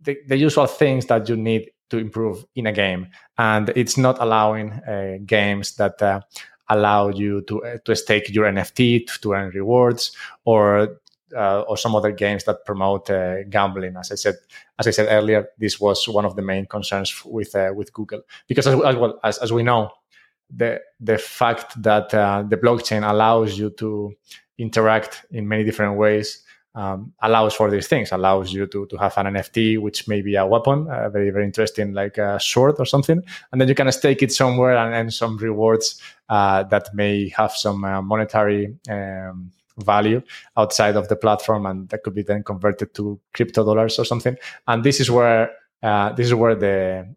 the, 0.00 0.16
the 0.26 0.36
usual 0.36 0.66
things 0.66 1.06
that 1.06 1.28
you 1.28 1.36
need 1.36 1.70
to 1.90 1.98
improve 1.98 2.44
in 2.54 2.66
a 2.66 2.72
game, 2.72 3.08
and 3.38 3.68
it's 3.76 3.96
not 3.96 4.16
allowing 4.18 4.72
uh, 4.72 5.18
games 5.26 5.76
that 5.76 6.00
uh, 6.02 6.20
allow 6.68 7.08
you 7.08 7.42
to 7.42 7.62
uh, 7.64 7.78
to 7.84 7.94
stake 7.94 8.30
your 8.30 8.46
NFT 8.46 9.06
to, 9.06 9.20
to 9.20 9.32
earn 9.34 9.50
rewards, 9.50 10.16
or 10.44 10.96
uh, 11.36 11.60
or 11.62 11.76
some 11.76 11.94
other 11.94 12.10
games 12.10 12.44
that 12.44 12.64
promote 12.64 13.10
uh, 13.10 13.44
gambling. 13.44 13.96
As 13.96 14.10
I 14.10 14.14
said, 14.14 14.36
as 14.78 14.86
I 14.86 14.90
said 14.90 15.08
earlier, 15.10 15.48
this 15.58 15.78
was 15.78 16.08
one 16.08 16.24
of 16.24 16.34
the 16.34 16.42
main 16.42 16.66
concerns 16.66 17.24
with 17.24 17.54
uh, 17.54 17.72
with 17.74 17.92
Google 17.92 18.22
because 18.46 18.66
as, 18.66 18.74
as 18.74 18.96
well 18.96 19.20
as, 19.22 19.38
as 19.38 19.52
we 19.52 19.62
know, 19.62 19.90
the 20.50 20.80
the 20.98 21.18
fact 21.18 21.80
that 21.82 22.08
the 22.10 22.56
blockchain 22.56 23.08
allows 23.08 23.58
you 23.58 23.70
to 23.70 24.14
interact 24.62 25.24
in 25.30 25.46
many 25.46 25.64
different 25.64 25.96
ways 25.96 26.42
um, 26.74 27.12
allows 27.20 27.52
for 27.54 27.70
these 27.70 27.86
things 27.86 28.12
allows 28.12 28.52
you 28.52 28.66
to, 28.66 28.86
to 28.86 28.96
have 28.96 29.16
an 29.18 29.26
nft 29.34 29.78
which 29.80 30.08
may 30.08 30.22
be 30.22 30.36
a 30.36 30.46
weapon 30.46 30.88
uh, 30.88 31.08
very 31.10 31.30
very 31.30 31.44
interesting 31.44 31.92
like 31.92 32.16
a 32.18 32.40
sword 32.40 32.76
or 32.78 32.86
something 32.86 33.22
and 33.50 33.60
then 33.60 33.68
you 33.68 33.74
can 33.74 33.90
stake 33.92 34.22
it 34.22 34.32
somewhere 34.32 34.76
and 34.76 34.94
earn 34.94 35.10
some 35.10 35.36
rewards 35.36 36.00
uh, 36.28 36.62
that 36.64 36.94
may 36.94 37.28
have 37.28 37.52
some 37.52 37.84
uh, 37.84 38.00
monetary 38.00 38.74
um, 38.88 39.52
value 39.78 40.22
outside 40.56 40.96
of 40.96 41.08
the 41.08 41.16
platform, 41.16 41.66
and 41.66 41.88
that 41.88 42.02
could 42.02 42.14
be 42.14 42.22
then 42.22 42.42
converted 42.42 42.94
to 42.94 43.20
crypto 43.34 43.64
dollars 43.64 43.98
or 43.98 44.04
something. 44.04 44.36
And 44.66 44.84
this 44.84 45.00
is 45.00 45.10
where 45.10 45.52
uh, 45.82 46.12
this 46.12 46.26
is 46.26 46.34
where 46.34 46.54
the, 46.54 47.14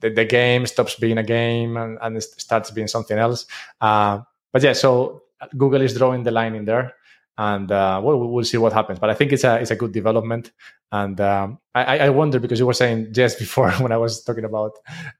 the, 0.00 0.10
the 0.10 0.24
game 0.24 0.66
stops 0.66 0.96
being 0.96 1.18
a 1.18 1.22
game 1.22 1.76
and, 1.76 1.98
and 2.02 2.22
starts 2.22 2.70
being 2.70 2.88
something 2.88 3.18
else. 3.18 3.46
Uh, 3.80 4.20
but 4.52 4.62
yeah, 4.62 4.72
so 4.72 5.22
Google 5.56 5.82
is 5.82 5.96
drawing 5.96 6.22
the 6.22 6.30
line 6.30 6.54
in 6.54 6.64
there, 6.64 6.94
and 7.38 7.72
uh, 7.72 8.00
we'll, 8.02 8.18
we'll 8.18 8.44
see 8.44 8.58
what 8.58 8.72
happens. 8.72 8.98
But 8.98 9.10
I 9.10 9.14
think 9.14 9.32
it's 9.32 9.44
a 9.44 9.56
it's 9.60 9.70
a 9.70 9.76
good 9.76 9.92
development, 9.92 10.52
and 10.92 11.20
um, 11.20 11.58
I, 11.74 11.98
I 11.98 12.08
wonder 12.10 12.38
because 12.38 12.58
you 12.58 12.66
were 12.66 12.74
saying 12.74 13.12
just 13.12 13.38
before 13.44 13.70
when 13.72 13.92
I 13.92 13.96
was 13.96 14.22
talking 14.22 14.44
about 14.44 14.72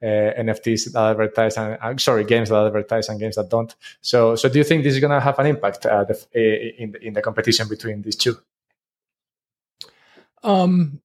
uh, 0.02 0.06
NFTs 0.38 0.92
that 0.92 1.10
advertise 1.10 1.56
and 1.56 1.78
uh, 1.80 1.96
sorry 1.96 2.24
games 2.24 2.50
that 2.50 2.66
advertise 2.66 3.08
and 3.08 3.18
games 3.18 3.36
that 3.36 3.48
don't. 3.48 3.74
So 4.02 4.34
so 4.36 4.48
do 4.48 4.58
you 4.58 4.64
think 4.64 4.84
this 4.84 4.94
is 4.94 5.00
going 5.00 5.12
to 5.12 5.20
have 5.20 5.38
an 5.38 5.46
impact 5.46 5.86
uh, 5.86 6.04
the, 6.04 6.82
in 6.82 6.94
in 7.00 7.14
the 7.14 7.22
competition 7.22 7.68
between 7.68 8.02
these 8.02 8.16
two? 8.16 8.36
Um, 10.42 11.00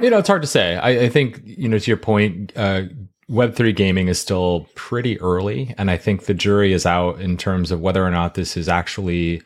you 0.00 0.10
know, 0.10 0.18
it's 0.18 0.28
hard 0.28 0.42
to 0.42 0.48
say. 0.48 0.76
I, 0.76 1.04
I 1.04 1.08
think 1.08 1.42
you 1.44 1.68
know 1.68 1.78
to 1.78 1.90
your 1.90 1.98
point. 1.98 2.52
Uh, 3.28 3.32
Web3 3.32 3.74
gaming 3.74 4.08
is 4.08 4.20
still 4.20 4.68
pretty 4.74 5.20
early, 5.20 5.74
and 5.78 5.90
I 5.90 5.96
think 5.96 6.26
the 6.26 6.34
jury 6.34 6.72
is 6.72 6.86
out 6.86 7.20
in 7.20 7.36
terms 7.36 7.70
of 7.70 7.80
whether 7.80 8.04
or 8.04 8.10
not 8.10 8.34
this 8.34 8.56
is 8.56 8.68
actually 8.68 9.42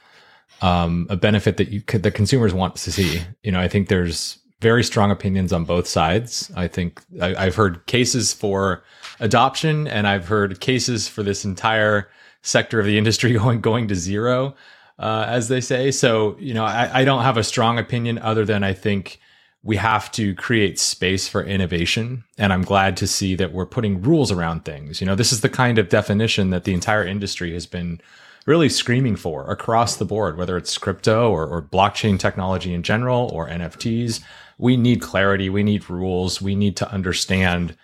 um, 0.62 1.06
a 1.10 1.16
benefit 1.16 1.56
that 1.58 1.68
you 1.68 1.80
could, 1.80 2.02
the 2.02 2.10
consumers 2.10 2.54
want 2.54 2.76
to 2.76 2.92
see. 2.92 3.20
You 3.42 3.52
know, 3.52 3.60
I 3.60 3.68
think 3.68 3.88
there's 3.88 4.38
very 4.60 4.82
strong 4.82 5.10
opinions 5.10 5.52
on 5.52 5.64
both 5.64 5.86
sides. 5.86 6.50
I 6.56 6.66
think 6.68 7.02
I, 7.20 7.44
have 7.44 7.54
heard 7.54 7.86
cases 7.86 8.32
for 8.32 8.82
adoption, 9.20 9.86
and 9.86 10.06
I've 10.06 10.26
heard 10.26 10.60
cases 10.60 11.08
for 11.08 11.22
this 11.22 11.44
entire 11.44 12.10
sector 12.42 12.80
of 12.80 12.86
the 12.86 12.96
industry 12.96 13.32
going 13.38 13.60
going 13.60 13.88
to 13.88 13.94
zero, 13.94 14.54
uh, 14.98 15.26
as 15.28 15.48
they 15.48 15.60
say. 15.60 15.90
So 15.90 16.36
you 16.38 16.54
know, 16.54 16.64
I, 16.64 17.00
I 17.00 17.04
don't 17.04 17.22
have 17.22 17.36
a 17.36 17.44
strong 17.44 17.78
opinion 17.78 18.18
other 18.18 18.44
than 18.44 18.64
I 18.64 18.72
think 18.72 19.20
we 19.66 19.76
have 19.76 20.10
to 20.12 20.34
create 20.34 20.78
space 20.78 21.28
for 21.28 21.42
innovation. 21.42 22.24
And 22.38 22.52
I'm 22.52 22.62
glad 22.62 22.96
to 22.98 23.06
see 23.06 23.34
that 23.34 23.52
we're 23.52 23.66
putting 23.66 24.00
rules 24.00 24.32
around 24.32 24.64
things. 24.64 25.00
You 25.00 25.06
know, 25.06 25.14
this 25.14 25.32
is 25.32 25.40
the 25.42 25.48
kind 25.48 25.78
of 25.78 25.88
definition 25.88 26.50
that 26.50 26.64
the 26.64 26.72
entire 26.72 27.04
industry 27.04 27.52
has 27.52 27.66
been 27.66 28.00
really 28.46 28.68
screaming 28.68 29.16
for 29.16 29.50
across 29.50 29.96
the 29.96 30.04
board, 30.04 30.36
whether 30.36 30.56
it's 30.56 30.78
crypto 30.78 31.30
or, 31.30 31.46
or 31.46 31.60
blockchain 31.60 32.18
technology 32.18 32.72
in 32.72 32.82
general 32.82 33.28
or 33.34 33.48
NFTs 33.48 34.22
we 34.58 34.76
need 34.76 35.00
clarity, 35.00 35.48
we 35.48 35.62
need 35.62 35.88
rules, 35.90 36.40
we 36.40 36.54
need 36.54 36.76
to 36.76 36.90
understand 36.90 37.76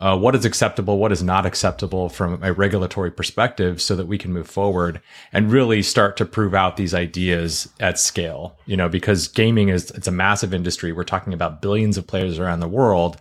uh, 0.00 0.16
what 0.18 0.34
is 0.34 0.44
acceptable, 0.44 0.98
what 0.98 1.12
is 1.12 1.22
not 1.22 1.44
acceptable 1.44 2.08
from 2.08 2.42
a 2.42 2.52
regulatory 2.52 3.10
perspective, 3.10 3.82
so 3.82 3.94
that 3.94 4.06
we 4.06 4.16
can 4.16 4.32
move 4.32 4.48
forward 4.48 5.00
and 5.32 5.52
really 5.52 5.82
start 5.82 6.16
to 6.16 6.24
prove 6.24 6.54
out 6.54 6.76
these 6.76 6.94
ideas 6.94 7.68
at 7.78 7.98
scale. 7.98 8.56
You 8.66 8.76
know, 8.76 8.88
because 8.88 9.28
gaming 9.28 9.68
is 9.68 9.90
it's 9.90 10.08
a 10.08 10.12
massive 10.12 10.54
industry. 10.54 10.92
We're 10.92 11.04
talking 11.04 11.32
about 11.32 11.60
billions 11.60 11.98
of 11.98 12.06
players 12.06 12.38
around 12.38 12.60
the 12.60 12.68
world, 12.68 13.18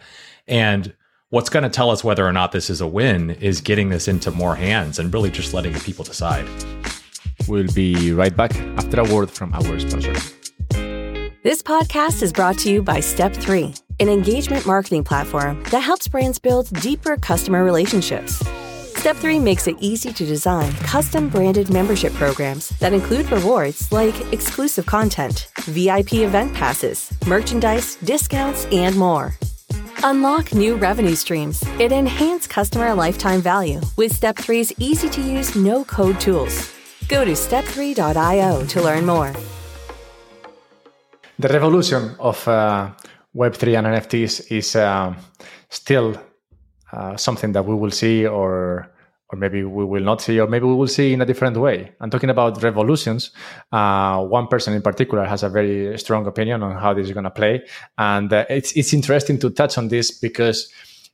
and 0.47 0.93
what's 1.29 1.49
going 1.49 1.63
to 1.63 1.69
tell 1.69 1.91
us 1.91 2.03
whether 2.03 2.25
or 2.25 2.33
not 2.33 2.51
this 2.51 2.69
is 2.69 2.81
a 2.81 2.87
win 2.87 3.31
is 3.31 3.61
getting 3.61 3.89
this 3.89 4.07
into 4.07 4.31
more 4.31 4.55
hands 4.55 4.99
and 4.99 5.13
really 5.13 5.29
just 5.29 5.53
letting 5.53 5.73
the 5.73 5.79
people 5.79 6.03
decide. 6.03 6.47
We'll 7.47 7.71
be 7.73 8.13
right 8.13 8.35
back 8.35 8.55
after 8.77 9.01
a 9.01 9.13
word 9.13 9.29
from 9.31 9.53
our 9.53 9.79
sponsor. 9.79 10.13
This 11.41 11.61
podcast 11.61 12.21
is 12.21 12.33
brought 12.33 12.57
to 12.59 12.71
you 12.71 12.83
by 12.83 12.99
Step 12.99 13.33
3, 13.33 13.73
an 13.99 14.09
engagement 14.09 14.65
marketing 14.65 15.03
platform 15.03 15.63
that 15.71 15.81
helps 15.81 16.07
brands 16.07 16.39
build 16.39 16.69
deeper 16.81 17.17
customer 17.17 17.63
relationships. 17.63 18.45
Step 18.97 19.15
3 19.15 19.39
makes 19.39 19.67
it 19.67 19.75
easy 19.79 20.11
to 20.11 20.25
design 20.25 20.71
custom 20.83 21.29
branded 21.29 21.69
membership 21.69 22.13
programs 22.13 22.69
that 22.79 22.93
include 22.93 23.31
rewards 23.31 23.91
like 23.91 24.15
exclusive 24.33 24.85
content, 24.85 25.47
VIP 25.59 26.15
event 26.15 26.53
passes, 26.53 27.11
merchandise, 27.25 27.95
discounts, 27.97 28.65
and 28.71 28.95
more. 28.95 29.35
Unlock 30.03 30.53
new 30.53 30.75
revenue 30.75 31.15
streams 31.15 31.63
and 31.79 31.91
enhance 31.91 32.47
customer 32.47 32.93
lifetime 32.93 33.41
value 33.41 33.81
with 33.97 34.13
Step 34.15 34.35
3's 34.35 34.73
easy 34.79 35.09
to 35.09 35.21
use 35.21 35.55
no 35.55 35.83
code 35.83 36.19
tools. 36.19 36.73
Go 37.07 37.25
to 37.25 37.31
step3.io 37.31 38.65
to 38.65 38.81
learn 38.81 39.05
more 39.05 39.33
the 41.39 41.47
revolution 41.47 42.15
of 42.19 42.45
uh, 42.47 42.91
Web3 43.35 43.77
and 43.77 43.87
NFTs 43.87 44.51
is 44.51 44.75
uh, 44.75 45.13
still 45.69 46.15
uh, 46.91 47.15
something 47.15 47.51
that 47.51 47.65
we 47.65 47.75
will 47.75 47.91
see, 47.91 48.25
or 48.25 48.91
or 49.31 49.37
maybe 49.37 49.63
we 49.63 49.85
will 49.85 50.03
not 50.03 50.21
see, 50.21 50.39
or 50.39 50.47
maybe 50.47 50.65
we 50.65 50.73
will 50.73 50.87
see 50.87 51.13
in 51.13 51.21
a 51.21 51.25
different 51.25 51.55
way. 51.55 51.91
I'm 52.01 52.09
talking 52.09 52.31
about 52.31 52.63
revolutions, 52.63 53.29
uh, 53.71 54.23
one 54.23 54.47
person 54.47 54.73
in 54.73 54.81
particular 54.81 55.23
has 55.25 55.43
a 55.43 55.49
very 55.49 55.95
strong 55.99 56.25
opinion 56.25 56.63
on 56.63 56.75
how 56.75 56.95
this 56.95 57.05
is 57.05 57.13
going 57.13 57.25
to 57.25 57.29
play, 57.29 57.61
and 57.97 58.33
uh, 58.33 58.45
it's 58.49 58.71
it's 58.73 58.93
interesting 58.93 59.37
to 59.39 59.51
touch 59.51 59.77
on 59.77 59.87
this 59.87 60.11
because 60.11 60.71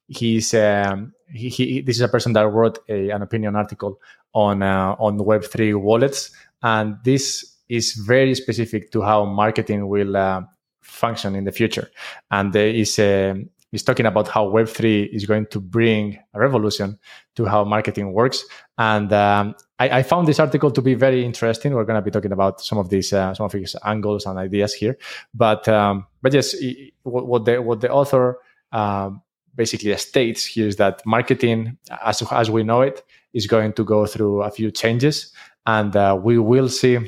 he's 0.08 0.54
um, 0.54 1.14
he, 1.34 1.50
he, 1.50 1.82
this 1.82 1.98
is 1.98 2.02
a 2.02 2.08
person 2.08 2.32
that 2.34 2.48
wrote 2.48 2.80
a, 2.88 3.10
an 3.10 3.22
opinion 3.22 3.56
article 3.58 4.00
on 4.34 4.64
uh, 4.64 4.96
on 4.98 5.18
Web3 5.18 5.76
wallets, 5.82 6.32
and 6.64 6.96
this 7.04 7.58
is 7.68 7.94
very 7.94 8.36
specific 8.36 8.92
to 8.92 9.02
how 9.02 9.26
marketing 9.26 9.88
will 9.88 10.16
uh, 10.16 10.42
function 10.86 11.36
in 11.36 11.44
the 11.44 11.52
future. 11.52 11.90
And 12.32 12.54
there 12.54 12.70
is 12.70 12.98
a, 13.00 13.36
he's 13.72 13.84
talking 13.84 14.06
about 14.06 14.28
how 14.28 14.48
Web3 14.48 15.10
is 15.14 15.26
going 15.26 15.48
to 15.48 15.60
bring 15.60 16.20
a 16.34 16.40
revolution 16.40 16.98
to 17.36 17.46
how 17.46 17.64
marketing 17.64 18.14
works. 18.14 18.46
And 18.78 19.12
um, 19.12 19.56
I, 19.80 20.00
I, 20.00 20.04
found 20.04 20.28
this 20.28 20.40
article 20.40 20.72
to 20.72 20.82
be 20.82 20.94
very 20.94 21.26
interesting. 21.26 21.74
We're 21.74 21.86
going 21.86 22.00
to 22.00 22.02
be 22.02 22.12
talking 22.12 22.32
about 22.32 22.62
some 22.62 22.78
of 22.78 22.90
these, 22.90 23.12
uh, 23.12 23.34
some 23.34 23.46
of 23.46 23.52
these 23.52 23.76
angles 23.84 24.26
and 24.26 24.38
ideas 24.38 24.74
here. 24.74 24.98
But, 25.34 25.68
um, 25.68 26.08
but 26.22 26.34
yes, 26.34 26.56
what 27.04 27.46
the, 27.46 27.62
what 27.62 27.82
the 27.82 27.92
author 27.92 28.40
um, 28.72 29.22
basically 29.56 29.96
states 29.98 30.46
here 30.46 30.68
is 30.68 30.76
that 30.78 31.02
marketing, 31.06 31.78
as, 32.04 32.22
as 32.32 32.52
we 32.52 32.64
know 32.64 32.82
it, 32.82 33.04
is 33.34 33.48
going 33.48 33.74
to 33.74 33.84
go 33.84 34.06
through 34.06 34.44
a 34.44 34.52
few 34.52 34.72
changes. 34.72 35.34
And 35.66 35.96
uh, 35.96 36.18
we 36.22 36.38
will 36.38 36.70
see 36.70 37.00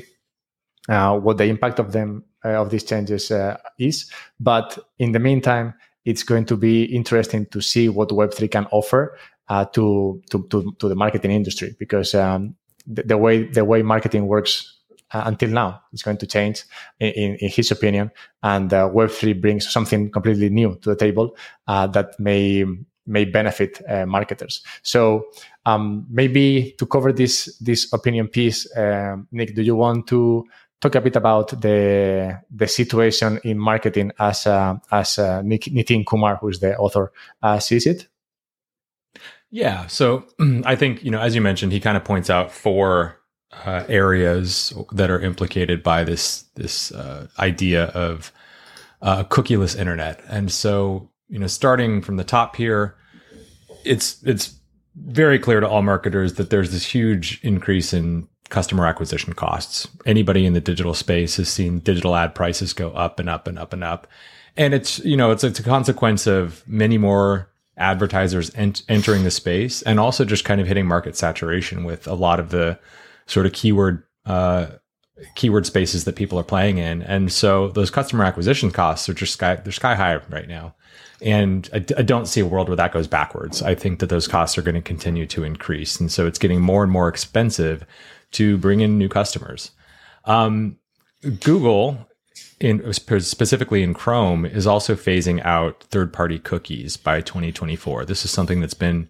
uh, 0.88 1.18
what 1.18 1.38
the 1.38 1.44
impact 1.44 1.78
of 1.78 1.92
them 1.92 2.24
uh, 2.24 2.27
of 2.44 2.70
these 2.70 2.84
changes 2.84 3.30
uh, 3.30 3.56
is. 3.78 4.10
But 4.38 4.78
in 4.98 5.12
the 5.12 5.18
meantime, 5.18 5.74
it's 6.04 6.22
going 6.22 6.46
to 6.46 6.56
be 6.56 6.84
interesting 6.84 7.46
to 7.46 7.60
see 7.60 7.88
what 7.88 8.08
Web3 8.08 8.50
can 8.50 8.66
offer 8.70 9.18
uh, 9.48 9.64
to, 9.66 10.22
to, 10.30 10.46
to, 10.48 10.74
to, 10.78 10.88
the 10.88 10.94
marketing 10.94 11.30
industry 11.30 11.74
because 11.78 12.14
um, 12.14 12.54
the, 12.86 13.02
the, 13.02 13.18
way 13.18 13.44
the 13.44 13.64
way 13.64 13.82
marketing 13.82 14.26
works 14.26 14.78
uh, 15.12 15.22
until 15.26 15.50
now 15.50 15.80
is 15.92 16.02
going 16.02 16.18
to 16.18 16.26
change 16.26 16.64
in, 17.00 17.36
in, 17.36 17.48
his 17.48 17.70
opinion 17.70 18.10
and 18.42 18.72
uh, 18.72 18.88
web3 18.90 19.40
brings 19.40 19.70
something 19.70 20.10
completely 20.10 20.50
new 20.50 20.76
to 20.82 20.90
the 20.90 20.96
table 20.96 21.36
uh, 21.66 21.86
that 21.86 22.18
may 22.18 22.64
may 23.06 23.24
benefit 23.24 23.80
uh, 23.88 24.04
marketers 24.04 24.62
so 24.82 25.24
um, 25.64 26.06
maybe 26.10 26.74
to 26.78 26.84
cover 26.84 27.10
this 27.10 27.56
this 27.58 27.90
opinion 27.94 28.28
piece 28.28 28.68
um, 28.76 29.26
nick 29.32 29.54
do 29.54 29.62
you 29.62 29.74
want 29.74 30.06
to 30.06 30.44
talk 30.80 30.94
a 30.94 31.00
bit 31.00 31.16
about 31.16 31.60
the 31.60 32.40
the 32.50 32.68
situation 32.68 33.40
in 33.44 33.58
marketing 33.58 34.12
as 34.18 34.46
uh, 34.46 34.76
as 34.90 35.18
uh, 35.18 35.42
Nitin 35.42 36.06
Kumar, 36.06 36.36
who's 36.36 36.60
the 36.60 36.76
author, 36.76 37.12
uh, 37.42 37.58
sees 37.58 37.86
it. 37.86 38.08
Yeah, 39.50 39.86
so 39.86 40.24
I 40.64 40.76
think 40.76 41.04
you 41.04 41.10
know, 41.10 41.20
as 41.20 41.34
you 41.34 41.40
mentioned, 41.40 41.72
he 41.72 41.80
kind 41.80 41.96
of 41.96 42.04
points 42.04 42.30
out 42.30 42.52
four 42.52 43.18
uh, 43.64 43.84
areas 43.88 44.72
that 44.92 45.10
are 45.10 45.20
implicated 45.20 45.82
by 45.82 46.04
this 46.04 46.44
this 46.54 46.92
uh, 46.92 47.28
idea 47.38 47.84
of 47.86 48.32
uh, 49.02 49.24
cookieless 49.24 49.78
internet, 49.78 50.22
and 50.28 50.50
so 50.50 51.10
you 51.28 51.38
know, 51.38 51.46
starting 51.46 52.02
from 52.02 52.16
the 52.16 52.24
top 52.24 52.56
here, 52.56 52.96
it's 53.84 54.22
it's 54.24 54.54
very 54.96 55.38
clear 55.38 55.60
to 55.60 55.68
all 55.68 55.82
marketers 55.82 56.34
that 56.34 56.50
there's 56.50 56.72
this 56.72 56.84
huge 56.84 57.40
increase 57.42 57.92
in 57.92 58.28
customer 58.48 58.86
acquisition 58.86 59.32
costs. 59.32 59.88
Anybody 60.06 60.46
in 60.46 60.54
the 60.54 60.60
digital 60.60 60.94
space 60.94 61.36
has 61.36 61.48
seen 61.48 61.80
digital 61.80 62.16
ad 62.16 62.34
prices 62.34 62.72
go 62.72 62.90
up 62.92 63.20
and 63.20 63.28
up 63.28 63.46
and 63.46 63.58
up 63.58 63.72
and 63.72 63.84
up. 63.84 64.06
And 64.56 64.74
it's, 64.74 64.98
you 65.00 65.16
know, 65.16 65.30
it's, 65.30 65.44
it's 65.44 65.60
a 65.60 65.62
consequence 65.62 66.26
of 66.26 66.66
many 66.66 66.98
more 66.98 67.50
advertisers 67.76 68.50
ent- 68.54 68.82
entering 68.88 69.24
the 69.24 69.30
space 69.30 69.82
and 69.82 70.00
also 70.00 70.24
just 70.24 70.44
kind 70.44 70.60
of 70.60 70.66
hitting 70.66 70.86
market 70.86 71.16
saturation 71.16 71.84
with 71.84 72.08
a 72.08 72.14
lot 72.14 72.40
of 72.40 72.50
the 72.50 72.78
sort 73.26 73.46
of 73.46 73.52
keyword, 73.52 74.02
uh, 74.26 74.66
keyword 75.34 75.66
spaces 75.66 76.04
that 76.04 76.16
people 76.16 76.38
are 76.38 76.44
playing 76.44 76.78
in. 76.78 77.02
And 77.02 77.32
so 77.32 77.68
those 77.68 77.90
customer 77.90 78.24
acquisition 78.24 78.70
costs 78.70 79.08
are 79.08 79.14
just 79.14 79.32
sky, 79.32 79.56
they're 79.56 79.72
sky 79.72 79.94
high 79.94 80.16
right 80.30 80.48
now. 80.48 80.74
And 81.20 81.68
I, 81.72 81.84
I 81.96 82.02
don't 82.02 82.26
see 82.26 82.40
a 82.40 82.46
world 82.46 82.68
where 82.68 82.76
that 82.76 82.92
goes 82.92 83.08
backwards. 83.08 83.62
I 83.62 83.74
think 83.74 83.98
that 83.98 84.08
those 84.08 84.28
costs 84.28 84.56
are 84.56 84.62
going 84.62 84.76
to 84.76 84.80
continue 84.80 85.26
to 85.26 85.44
increase. 85.44 85.98
And 85.98 86.12
so 86.12 86.26
it's 86.26 86.38
getting 86.38 86.60
more 86.60 86.82
and 86.82 86.92
more 86.92 87.08
expensive 87.08 87.84
to 88.32 88.56
bring 88.58 88.80
in 88.80 88.98
new 88.98 89.08
customers. 89.08 89.72
Um, 90.24 90.76
Google, 91.40 92.06
in 92.60 92.92
specifically 92.92 93.82
in 93.82 93.94
Chrome, 93.94 94.44
is 94.44 94.66
also 94.66 94.94
phasing 94.94 95.44
out 95.44 95.82
third-party 95.84 96.38
cookies 96.40 96.96
by 96.96 97.20
2024. 97.20 98.04
This 98.04 98.24
is 98.24 98.30
something 98.30 98.60
that's 98.60 98.74
been 98.74 99.08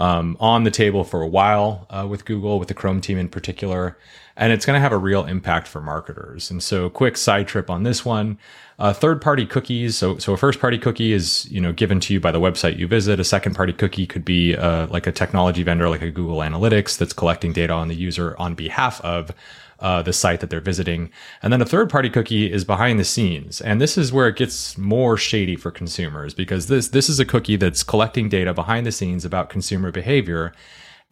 um, 0.00 0.36
on 0.40 0.64
the 0.64 0.70
table 0.70 1.04
for 1.04 1.20
a 1.20 1.28
while 1.28 1.86
uh, 1.90 2.06
with 2.08 2.24
Google, 2.24 2.58
with 2.58 2.68
the 2.68 2.74
Chrome 2.74 3.00
team 3.00 3.18
in 3.18 3.28
particular, 3.28 3.96
and 4.36 4.52
it's 4.52 4.64
going 4.64 4.76
to 4.76 4.80
have 4.80 4.92
a 4.92 4.96
real 4.96 5.26
impact 5.26 5.68
for 5.68 5.82
marketers. 5.82 6.50
And 6.50 6.62
so, 6.62 6.88
quick 6.88 7.18
side 7.18 7.46
trip 7.46 7.68
on 7.68 7.82
this 7.82 8.04
one: 8.04 8.38
uh, 8.78 8.94
third-party 8.94 9.46
cookies. 9.46 9.98
So, 9.98 10.16
so 10.16 10.32
a 10.32 10.36
first-party 10.38 10.78
cookie 10.78 11.12
is 11.12 11.46
you 11.50 11.60
know 11.60 11.72
given 11.72 12.00
to 12.00 12.14
you 12.14 12.20
by 12.20 12.32
the 12.32 12.40
website 12.40 12.78
you 12.78 12.88
visit. 12.88 13.20
A 13.20 13.24
second-party 13.24 13.74
cookie 13.74 14.06
could 14.06 14.24
be 14.24 14.56
uh, 14.56 14.86
like 14.86 15.06
a 15.06 15.12
technology 15.12 15.62
vendor, 15.62 15.90
like 15.90 16.02
a 16.02 16.10
Google 16.10 16.38
Analytics, 16.38 16.96
that's 16.96 17.12
collecting 17.12 17.52
data 17.52 17.74
on 17.74 17.88
the 17.88 17.94
user 17.94 18.34
on 18.38 18.54
behalf 18.54 19.00
of 19.02 19.30
uh, 19.80 20.02
the 20.02 20.12
site 20.12 20.40
that 20.40 20.50
they're 20.50 20.60
visiting. 20.60 21.10
And 21.42 21.52
then 21.52 21.62
a 21.62 21.66
third 21.66 21.90
party 21.90 22.10
cookie 22.10 22.52
is 22.52 22.64
behind 22.64 22.98
the 22.98 23.04
scenes. 23.04 23.60
And 23.60 23.80
this 23.80 23.96
is 23.96 24.12
where 24.12 24.28
it 24.28 24.36
gets 24.36 24.76
more 24.76 25.16
shady 25.16 25.56
for 25.56 25.70
consumers 25.70 26.34
because 26.34 26.66
this, 26.66 26.88
this 26.88 27.08
is 27.08 27.18
a 27.18 27.24
cookie 27.24 27.56
that's 27.56 27.82
collecting 27.82 28.28
data 28.28 28.54
behind 28.54 28.86
the 28.86 28.92
scenes 28.92 29.24
about 29.24 29.50
consumer 29.50 29.90
behavior 29.90 30.52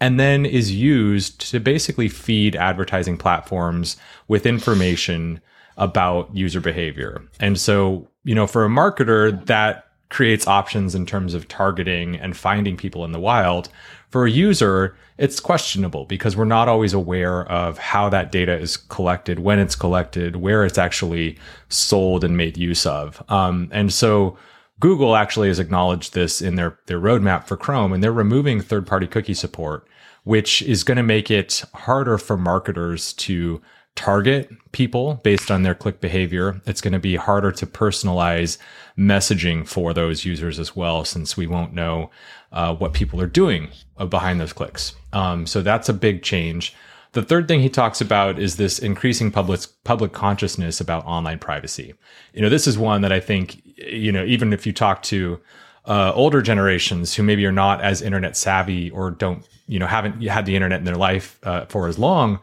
and 0.00 0.20
then 0.20 0.46
is 0.46 0.72
used 0.74 1.40
to 1.50 1.58
basically 1.58 2.08
feed 2.08 2.54
advertising 2.54 3.16
platforms 3.16 3.96
with 4.28 4.46
information 4.46 5.40
about 5.76 6.34
user 6.34 6.60
behavior. 6.60 7.22
And 7.40 7.58
so, 7.58 8.08
you 8.24 8.34
know, 8.34 8.46
for 8.46 8.64
a 8.64 8.68
marketer, 8.68 9.44
that 9.46 9.87
creates 10.10 10.46
options 10.46 10.94
in 10.94 11.06
terms 11.06 11.34
of 11.34 11.48
targeting 11.48 12.16
and 12.16 12.36
finding 12.36 12.76
people 12.76 13.04
in 13.04 13.12
the 13.12 13.20
wild. 13.20 13.68
For 14.10 14.24
a 14.24 14.30
user, 14.30 14.96
it's 15.18 15.40
questionable 15.40 16.06
because 16.06 16.36
we're 16.36 16.44
not 16.44 16.68
always 16.68 16.94
aware 16.94 17.44
of 17.50 17.76
how 17.76 18.08
that 18.08 18.32
data 18.32 18.56
is 18.56 18.76
collected, 18.76 19.40
when 19.40 19.58
it's 19.58 19.74
collected, 19.74 20.36
where 20.36 20.64
it's 20.64 20.78
actually 20.78 21.38
sold 21.68 22.24
and 22.24 22.36
made 22.36 22.56
use 22.56 22.86
of. 22.86 23.22
Um, 23.28 23.68
and 23.70 23.92
so 23.92 24.38
Google 24.80 25.16
actually 25.16 25.48
has 25.48 25.58
acknowledged 25.58 26.14
this 26.14 26.40
in 26.40 26.54
their, 26.54 26.78
their 26.86 27.00
roadmap 27.00 27.46
for 27.46 27.56
Chrome, 27.56 27.92
and 27.92 28.02
they're 28.02 28.12
removing 28.12 28.60
third 28.60 28.86
party 28.86 29.06
cookie 29.06 29.34
support, 29.34 29.86
which 30.24 30.62
is 30.62 30.84
going 30.84 30.96
to 30.96 31.02
make 31.02 31.30
it 31.30 31.64
harder 31.74 32.16
for 32.16 32.36
marketers 32.36 33.12
to 33.14 33.60
target 33.98 34.48
people 34.70 35.14
based 35.24 35.50
on 35.50 35.64
their 35.64 35.74
click 35.74 36.00
behavior. 36.00 36.60
It's 36.66 36.80
going 36.80 36.92
to 36.92 37.00
be 37.00 37.16
harder 37.16 37.50
to 37.50 37.66
personalize 37.66 38.56
messaging 38.96 39.66
for 39.66 39.92
those 39.92 40.24
users 40.24 40.60
as 40.60 40.76
well, 40.76 41.04
since 41.04 41.36
we 41.36 41.48
won't 41.48 41.74
know 41.74 42.08
uh, 42.52 42.76
what 42.76 42.92
people 42.92 43.20
are 43.20 43.26
doing 43.26 43.70
behind 44.08 44.40
those 44.40 44.52
clicks. 44.52 44.94
Um, 45.12 45.48
so 45.48 45.62
that's 45.62 45.88
a 45.88 45.92
big 45.92 46.22
change. 46.22 46.76
The 47.12 47.24
third 47.24 47.48
thing 47.48 47.60
he 47.60 47.68
talks 47.68 48.00
about 48.00 48.38
is 48.38 48.56
this 48.56 48.78
increasing 48.78 49.32
public 49.32 49.62
public 49.82 50.12
consciousness 50.12 50.80
about 50.80 51.04
online 51.04 51.40
privacy. 51.40 51.94
You 52.32 52.42
know, 52.42 52.48
this 52.48 52.68
is 52.68 52.78
one 52.78 53.00
that 53.00 53.10
I 53.10 53.18
think 53.18 53.60
you 53.76 54.12
know 54.12 54.24
even 54.24 54.52
if 54.52 54.64
you 54.64 54.72
talk 54.72 55.02
to 55.04 55.40
uh, 55.86 56.12
older 56.14 56.40
generations 56.40 57.14
who 57.16 57.24
maybe 57.24 57.44
are 57.46 57.52
not 57.52 57.80
as 57.80 58.00
internet 58.00 58.36
savvy 58.36 58.90
or 58.90 59.10
don't 59.10 59.44
you 59.66 59.80
know 59.80 59.86
haven't 59.86 60.22
had 60.22 60.46
the 60.46 60.54
internet 60.54 60.78
in 60.78 60.84
their 60.84 60.94
life 60.94 61.40
uh, 61.42 61.64
for 61.64 61.88
as 61.88 61.98
long, 61.98 62.38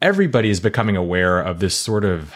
everybody 0.00 0.50
is 0.50 0.60
becoming 0.60 0.96
aware 0.96 1.40
of 1.40 1.60
this 1.60 1.76
sort 1.76 2.04
of 2.04 2.34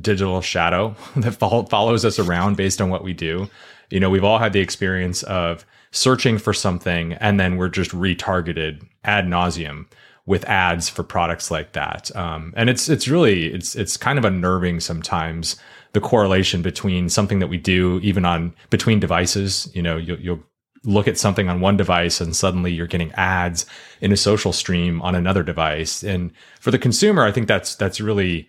digital 0.00 0.40
shadow 0.40 0.94
that 1.16 1.32
follows 1.32 2.04
us 2.04 2.18
around 2.18 2.56
based 2.56 2.80
on 2.80 2.90
what 2.90 3.04
we 3.04 3.12
do. 3.12 3.48
You 3.90 4.00
know, 4.00 4.10
we've 4.10 4.24
all 4.24 4.38
had 4.38 4.52
the 4.52 4.60
experience 4.60 5.22
of 5.24 5.66
searching 5.90 6.38
for 6.38 6.54
something 6.54 7.12
and 7.14 7.38
then 7.38 7.56
we're 7.56 7.68
just 7.68 7.90
retargeted 7.90 8.82
ad 9.04 9.26
nauseum 9.26 9.86
with 10.24 10.44
ads 10.46 10.88
for 10.88 11.02
products 11.02 11.50
like 11.50 11.72
that. 11.72 12.14
Um, 12.16 12.54
and 12.56 12.70
it's 12.70 12.88
it's 12.88 13.08
really 13.08 13.52
it's 13.52 13.74
it's 13.74 13.96
kind 13.96 14.18
of 14.18 14.24
unnerving 14.24 14.80
sometimes 14.80 15.56
the 15.92 16.00
correlation 16.00 16.62
between 16.62 17.08
something 17.08 17.40
that 17.40 17.48
we 17.48 17.58
do 17.58 18.00
even 18.02 18.24
on 18.24 18.54
between 18.70 19.00
devices. 19.00 19.70
You 19.74 19.82
know, 19.82 19.96
you'll, 19.96 20.20
you'll 20.20 20.42
look 20.84 21.06
at 21.06 21.18
something 21.18 21.48
on 21.48 21.60
one 21.60 21.76
device 21.76 22.20
and 22.20 22.34
suddenly 22.34 22.72
you're 22.72 22.86
getting 22.86 23.12
ads 23.12 23.66
in 24.00 24.12
a 24.12 24.16
social 24.16 24.52
stream 24.52 25.00
on 25.02 25.14
another 25.14 25.42
device. 25.42 26.02
And 26.02 26.32
for 26.60 26.70
the 26.70 26.78
consumer, 26.78 27.24
I 27.24 27.32
think 27.32 27.48
that's 27.48 27.74
that's 27.76 28.00
really 28.00 28.48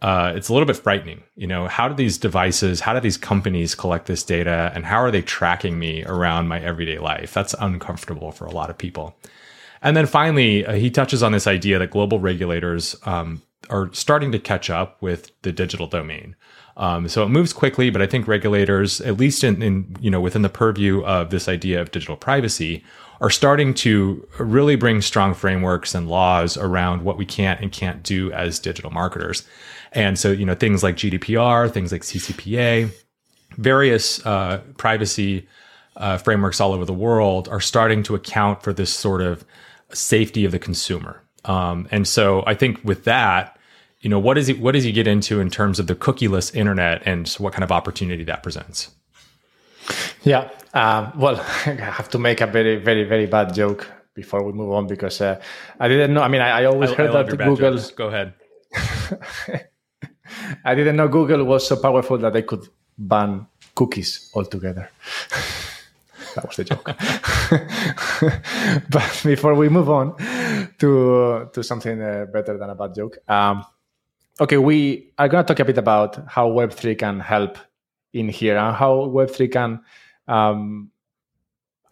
uh, 0.00 0.32
it's 0.36 0.48
a 0.48 0.52
little 0.52 0.66
bit 0.66 0.76
frightening. 0.76 1.22
You 1.36 1.46
know, 1.46 1.66
how 1.66 1.88
do 1.88 1.94
these 1.94 2.18
devices, 2.18 2.80
how 2.80 2.94
do 2.94 3.00
these 3.00 3.16
companies 3.16 3.74
collect 3.74 4.06
this 4.06 4.22
data, 4.22 4.70
and 4.74 4.84
how 4.84 4.98
are 4.98 5.10
they 5.10 5.22
tracking 5.22 5.78
me 5.78 6.04
around 6.04 6.46
my 6.46 6.60
everyday 6.60 6.98
life? 6.98 7.34
That's 7.34 7.54
uncomfortable 7.58 8.30
for 8.30 8.46
a 8.46 8.52
lot 8.52 8.70
of 8.70 8.78
people. 8.78 9.16
And 9.82 9.96
then 9.96 10.06
finally, 10.06 10.64
uh, 10.64 10.74
he 10.74 10.90
touches 10.90 11.22
on 11.22 11.32
this 11.32 11.46
idea 11.46 11.78
that 11.78 11.90
global 11.90 12.20
regulators 12.20 12.96
um, 13.06 13.42
are 13.70 13.90
starting 13.92 14.32
to 14.32 14.38
catch 14.38 14.70
up 14.70 15.00
with 15.02 15.30
the 15.42 15.52
digital 15.52 15.86
domain. 15.86 16.36
Um, 16.78 17.08
so 17.08 17.24
it 17.24 17.28
moves 17.28 17.52
quickly, 17.52 17.90
but 17.90 18.00
I 18.00 18.06
think 18.06 18.28
regulators, 18.28 19.00
at 19.00 19.16
least 19.16 19.42
in, 19.42 19.62
in 19.62 19.96
you 20.00 20.10
know 20.10 20.20
within 20.20 20.42
the 20.42 20.48
purview 20.48 21.02
of 21.04 21.30
this 21.30 21.48
idea 21.48 21.80
of 21.80 21.90
digital 21.90 22.16
privacy, 22.16 22.84
are 23.20 23.30
starting 23.30 23.74
to 23.74 24.26
really 24.38 24.76
bring 24.76 25.02
strong 25.02 25.34
frameworks 25.34 25.94
and 25.94 26.08
laws 26.08 26.56
around 26.56 27.02
what 27.02 27.18
we 27.18 27.26
can't 27.26 27.60
and 27.60 27.72
can't 27.72 28.02
do 28.02 28.30
as 28.32 28.58
digital 28.58 28.90
marketers. 28.90 29.46
And 29.92 30.18
so, 30.18 30.30
you 30.30 30.46
know, 30.46 30.54
things 30.54 30.82
like 30.82 30.96
GDPR, 30.96 31.70
things 31.70 31.90
like 31.90 32.02
CCPA, 32.02 32.90
various 33.56 34.24
uh, 34.24 34.60
privacy 34.76 35.48
uh, 35.96 36.18
frameworks 36.18 36.60
all 36.60 36.72
over 36.72 36.84
the 36.84 36.92
world 36.92 37.48
are 37.48 37.60
starting 37.60 38.04
to 38.04 38.14
account 38.14 38.62
for 38.62 38.72
this 38.72 38.92
sort 38.92 39.20
of 39.20 39.44
safety 39.92 40.44
of 40.44 40.52
the 40.52 40.58
consumer. 40.58 41.22
Um, 41.44 41.88
and 41.90 42.06
so, 42.06 42.44
I 42.46 42.54
think 42.54 42.80
with 42.84 43.04
that, 43.04 43.57
you 44.00 44.08
know, 44.08 44.18
what 44.18 44.34
does 44.34 44.46
he 44.46 44.54
what 44.54 44.72
does 44.72 44.84
he 44.84 44.92
get 44.92 45.06
into 45.06 45.40
in 45.40 45.50
terms 45.50 45.78
of 45.78 45.86
the 45.86 45.94
cookieless 45.94 46.54
internet 46.54 47.02
and 47.04 47.28
what 47.38 47.52
kind 47.52 47.64
of 47.64 47.72
opportunity 47.72 48.24
that 48.24 48.42
presents? 48.42 48.90
Yeah, 50.22 50.50
uh, 50.74 51.10
well, 51.16 51.36
I 51.66 51.70
have 51.72 52.08
to 52.10 52.18
make 52.18 52.40
a 52.40 52.46
very, 52.46 52.76
very, 52.76 53.04
very 53.04 53.26
bad 53.26 53.54
joke 53.54 53.90
before 54.14 54.42
we 54.42 54.52
move 54.52 54.72
on 54.72 54.86
because 54.86 55.20
uh, 55.20 55.40
I 55.80 55.88
didn't 55.88 56.14
know. 56.14 56.22
I 56.22 56.28
mean, 56.28 56.40
I, 56.40 56.60
I 56.60 56.64
always 56.64 56.90
I, 56.90 56.94
heard 56.94 57.10
I 57.10 57.22
that 57.22 57.38
Google. 57.38 57.78
Go 57.96 58.08
ahead. 58.08 58.34
I 60.64 60.74
didn't 60.74 60.96
know 60.96 61.08
Google 61.08 61.44
was 61.44 61.66
so 61.66 61.76
powerful 61.76 62.18
that 62.18 62.32
they 62.32 62.42
could 62.42 62.68
ban 62.96 63.46
cookies 63.74 64.30
altogether. 64.34 64.90
that 66.34 66.46
was 66.46 66.56
the 66.56 66.64
joke. 66.64 66.84
but 68.90 69.22
before 69.24 69.54
we 69.54 69.68
move 69.68 69.88
on 69.88 70.16
to 70.78 71.48
to 71.52 71.62
something 71.62 72.02
uh, 72.02 72.26
better 72.32 72.58
than 72.58 72.70
a 72.70 72.74
bad 72.74 72.94
joke, 72.94 73.18
um, 73.28 73.64
okay, 74.40 74.58
we 74.58 75.12
are 75.18 75.28
going 75.28 75.44
to 75.44 75.48
talk 75.54 75.60
a 75.60 75.64
bit 75.64 75.78
about 75.78 76.18
how 76.28 76.48
Web 76.48 76.72
three 76.72 76.94
can 76.94 77.20
help 77.20 77.58
in 78.12 78.28
here 78.28 78.56
and 78.56 78.76
how 78.76 79.06
Web 79.06 79.30
three 79.30 79.48
can 79.48 79.80
um, 80.26 80.90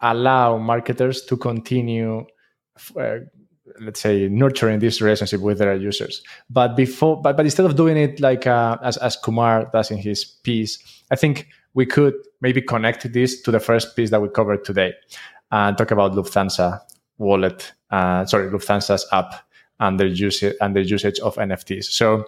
allow 0.01 0.57
marketers 0.57 1.23
to 1.25 1.37
continue. 1.37 2.25
Uh, 2.95 3.17
let's 3.79 3.99
say 3.99 4.27
nurturing 4.27 4.79
this 4.79 5.01
relationship 5.01 5.41
with 5.41 5.59
their 5.59 5.75
users 5.75 6.23
but 6.49 6.75
before 6.75 7.21
but, 7.21 7.35
but 7.35 7.45
instead 7.45 7.65
of 7.65 7.75
doing 7.75 7.97
it 7.97 8.19
like 8.19 8.47
uh, 8.47 8.77
as, 8.81 8.97
as 8.97 9.15
kumar 9.17 9.69
does 9.73 9.91
in 9.91 9.97
his 9.97 10.23
piece 10.25 11.03
i 11.11 11.15
think 11.15 11.47
we 11.73 11.85
could 11.85 12.13
maybe 12.41 12.61
connect 12.61 13.11
this 13.13 13.41
to 13.41 13.51
the 13.51 13.59
first 13.59 13.95
piece 13.95 14.09
that 14.09 14.21
we 14.21 14.29
covered 14.29 14.63
today 14.63 14.93
and 15.51 15.77
talk 15.77 15.91
about 15.91 16.13
lufthansa 16.13 16.79
wallet 17.17 17.73
uh, 17.91 18.25
sorry 18.25 18.49
lufthansa's 18.49 19.05
app 19.11 19.46
and 19.79 19.99
their 19.99 20.07
usage 20.07 20.55
and 20.61 20.75
their 20.75 20.83
usage 20.83 21.19
of 21.19 21.35
nfts 21.35 21.85
so 21.85 22.25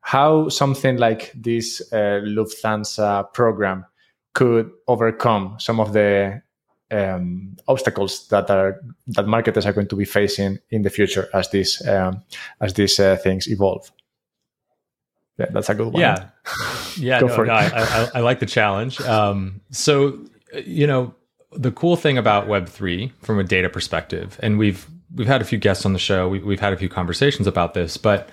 how 0.00 0.48
something 0.48 0.96
like 0.96 1.32
this 1.34 1.82
uh, 1.92 2.20
lufthansa 2.24 3.32
program 3.32 3.84
could 4.32 4.70
overcome 4.86 5.56
some 5.58 5.80
of 5.80 5.92
the 5.92 6.40
um, 6.90 7.56
obstacles 7.68 8.28
that 8.28 8.50
are 8.50 8.80
that 9.08 9.26
marketers 9.26 9.66
are 9.66 9.72
going 9.72 9.86
to 9.86 9.96
be 9.96 10.04
facing 10.04 10.58
in 10.70 10.82
the 10.82 10.90
future 10.90 11.28
as 11.32 11.50
these 11.50 11.86
um, 11.86 12.22
as 12.60 12.74
these 12.74 12.98
uh, 12.98 13.16
things 13.16 13.48
evolve. 13.48 13.90
Yeah, 15.38 15.46
that's 15.52 15.68
a 15.68 15.74
good 15.74 15.92
one. 15.92 16.00
Yeah, 16.00 16.28
yeah. 16.96 17.20
no, 17.20 17.44
no, 17.44 17.52
I, 17.52 17.70
I, 17.72 18.08
I, 18.16 18.20
like 18.20 18.40
the 18.40 18.46
challenge. 18.46 19.00
Um, 19.02 19.60
so 19.70 20.18
you 20.64 20.86
know, 20.86 21.14
the 21.52 21.70
cool 21.70 21.96
thing 21.96 22.18
about 22.18 22.48
Web 22.48 22.68
three 22.68 23.12
from 23.22 23.38
a 23.38 23.44
data 23.44 23.68
perspective, 23.68 24.38
and 24.42 24.58
we've 24.58 24.86
we've 25.14 25.26
had 25.26 25.40
a 25.40 25.44
few 25.44 25.58
guests 25.58 25.84
on 25.84 25.92
the 25.92 25.98
show. 25.98 26.28
We, 26.28 26.40
we've 26.40 26.60
had 26.60 26.72
a 26.72 26.76
few 26.76 26.88
conversations 26.88 27.46
about 27.46 27.74
this, 27.74 27.96
but 27.96 28.28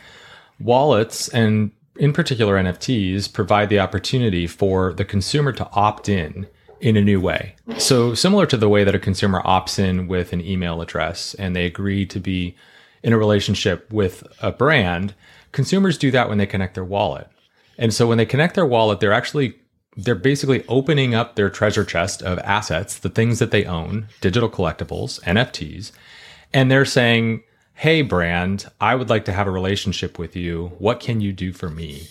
wallets 0.59 1.29
and 1.29 1.71
in 1.95 2.13
particular 2.13 2.55
NFTs 2.55 3.31
provide 3.31 3.69
the 3.69 3.79
opportunity 3.79 4.47
for 4.47 4.93
the 4.93 5.05
consumer 5.05 5.51
to 5.53 5.69
opt 5.71 6.09
in 6.09 6.47
in 6.79 6.95
a 6.95 7.01
new 7.01 7.19
way. 7.19 7.55
So, 7.77 8.13
similar 8.13 8.45
to 8.45 8.57
the 8.57 8.69
way 8.69 8.83
that 8.83 8.95
a 8.95 8.99
consumer 8.99 9.41
opts 9.43 9.79
in 9.79 10.07
with 10.07 10.31
an 10.33 10.41
email 10.41 10.81
address 10.81 11.33
and 11.35 11.55
they 11.55 11.65
agree 11.65 12.05
to 12.05 12.19
be 12.19 12.55
in 13.03 13.13
a 13.13 13.17
relationship 13.17 13.91
with 13.91 14.23
a 14.41 14.51
brand, 14.51 15.15
consumers 15.51 15.97
do 15.97 16.11
that 16.11 16.29
when 16.29 16.37
they 16.37 16.45
connect 16.45 16.75
their 16.75 16.83
wallet. 16.83 17.27
And 17.77 17.93
so, 17.93 18.07
when 18.07 18.17
they 18.17 18.25
connect 18.25 18.55
their 18.55 18.65
wallet, 18.65 18.99
they're 18.99 19.13
actually 19.13 19.55
they're 19.95 20.13
basically 20.13 20.63
opening 20.67 21.15
up 21.15 21.35
their 21.35 21.49
treasure 21.49 21.83
chest 21.83 22.21
of 22.21 22.37
assets, 22.39 22.99
the 22.99 23.09
things 23.09 23.39
that 23.39 23.49
they 23.49 23.65
own, 23.65 24.07
digital 24.21 24.47
collectibles, 24.47 25.19
NFTs, 25.23 25.91
and 26.53 26.71
they're 26.71 26.85
saying, 26.85 27.43
"Hey 27.73 28.01
brand, 28.01 28.65
I 28.79 28.95
would 28.95 29.09
like 29.09 29.25
to 29.25 29.33
have 29.33 29.47
a 29.47 29.51
relationship 29.51 30.17
with 30.19 30.35
you. 30.35 30.73
What 30.79 30.99
can 30.99 31.21
you 31.21 31.33
do 31.33 31.53
for 31.53 31.69
me?" 31.69 32.07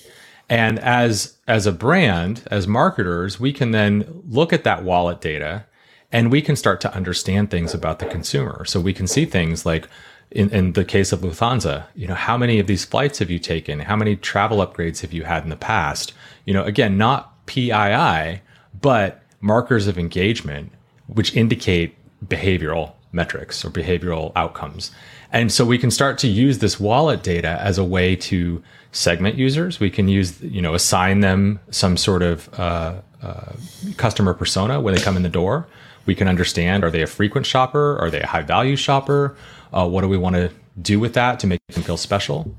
And 0.49 0.79
as 0.79 1.37
as 1.49 1.67
a 1.67 1.73
brand, 1.73 2.43
as 2.51 2.67
marketers, 2.67 3.41
we 3.41 3.53
can 3.53 3.73
then 3.73 4.23
look 4.29 4.53
at 4.53 4.65
that 4.65 4.85
wallet 4.85 5.21
data 5.21 5.65
and 6.13 6.31
we 6.31 6.41
can 6.41 6.57
start 6.57 6.81
to 6.81 6.95
understand 6.95 7.51
things 7.51 7.75
about 7.75 7.99
the 7.99 8.07
consumer. 8.07 8.65
So 8.65 8.81
we 8.81 8.93
can 8.93 9.07
see 9.07 9.25
things 9.25 9.67
like 9.67 9.89
in, 10.31 10.51
in 10.51 10.73
the 10.73 10.85
case 10.85 11.13
of 11.13 11.21
Lufthansa, 11.21 11.87
you 11.95 12.07
know, 12.07 12.15
how 12.15 12.37
many 12.37 12.59
of 12.59 12.67
these 12.67 12.85
flights 12.85 13.19
have 13.19 13.31
you 13.31 13.39
taken? 13.39 13.81
How 13.81 13.97
many 13.97 14.17
travel 14.17 14.59
upgrades 14.59 15.01
have 15.01 15.13
you 15.13 15.25
had 15.25 15.45
in 15.45 15.51
the 15.51 15.57
past? 15.57 16.13
You 16.45 16.55
know, 16.55 16.65
again, 16.65 16.99
not 16.99 17.47
PII, 17.47 18.41
but 18.81 19.23
markers 19.41 19.87
of 19.87 19.99
engagement, 19.99 20.73
which 21.07 21.35
indicate 21.35 21.97
behavioral 22.25 22.93
metrics 23.17 23.65
or 23.65 23.71
behavioral 23.71 24.31
outcomes. 24.37 24.93
And 25.33 25.51
so 25.51 25.65
we 25.65 25.79
can 25.79 25.91
start 25.91 26.19
to 26.19 26.29
use 26.29 26.61
this 26.61 26.79
wallet 26.79 27.23
data 27.23 27.59
as 27.61 27.79
a 27.79 27.85
way 27.85 28.15
to 28.17 28.63
segment 28.93 29.37
users. 29.37 29.81
We 29.81 29.91
can 29.91 30.09
use, 30.09 30.41
you 30.41 30.63
know, 30.63 30.75
assign 30.75 31.21
them 31.21 31.59
some 31.71 31.97
sort 31.97 32.23
of 32.23 32.49
uh, 32.59 33.01
uh, 33.23 33.53
customer 33.97 34.35
persona 34.35 34.81
when 34.81 34.95
they 34.95 35.01
come 35.01 35.17
in 35.17 35.23
the 35.23 35.29
door. 35.29 35.67
We 36.07 36.15
can 36.15 36.29
understand 36.29 36.85
are 36.85 36.91
they 36.91 37.03
a 37.03 37.07
frequent 37.07 37.47
shopper? 37.47 37.99
Are 37.99 38.11
they 38.11 38.21
a 38.21 38.27
high 38.27 38.43
value 38.43 38.77
shopper? 38.77 39.37
Uh, 39.73 39.89
what 39.89 40.03
do 40.03 40.09
we 40.09 40.17
want 40.17 40.37
to 40.37 40.51
do 40.81 41.01
with 41.01 41.15
that 41.15 41.41
to 41.41 41.47
make 41.47 41.61
them 41.69 41.83
feel 41.83 41.97
special? 41.97 42.55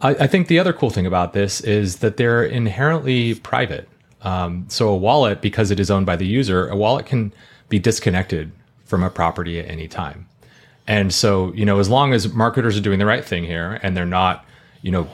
I, 0.00 0.10
I, 0.10 0.26
think 0.26 0.48
the 0.48 0.58
other 0.58 0.72
cool 0.72 0.90
thing 0.90 1.06
about 1.06 1.32
this 1.32 1.60
is 1.60 1.98
that 1.98 2.16
they're 2.16 2.42
inherently 2.42 3.34
private. 3.34 3.88
Um, 4.22 4.66
so 4.68 4.88
a 4.88 4.96
wallet, 4.96 5.40
because 5.40 5.70
it 5.70 5.78
is 5.78 5.90
owned 5.90 6.06
by 6.06 6.16
the 6.16 6.26
user, 6.26 6.68
a 6.68 6.76
wallet 6.76 7.06
can 7.06 7.32
be 7.68 7.78
disconnected 7.78 8.50
from 8.90 9.02
a 9.02 9.08
property 9.08 9.58
at 9.58 9.66
any 9.70 9.88
time. 9.88 10.26
And 10.86 11.14
so, 11.14 11.52
you 11.54 11.64
know, 11.64 11.78
as 11.78 11.88
long 11.88 12.12
as 12.12 12.32
marketers 12.34 12.76
are 12.76 12.80
doing 12.80 12.98
the 12.98 13.06
right 13.06 13.24
thing 13.24 13.44
here 13.44 13.78
and 13.82 13.96
they're 13.96 14.04
not, 14.04 14.44
you 14.82 14.90
know, 14.90 15.08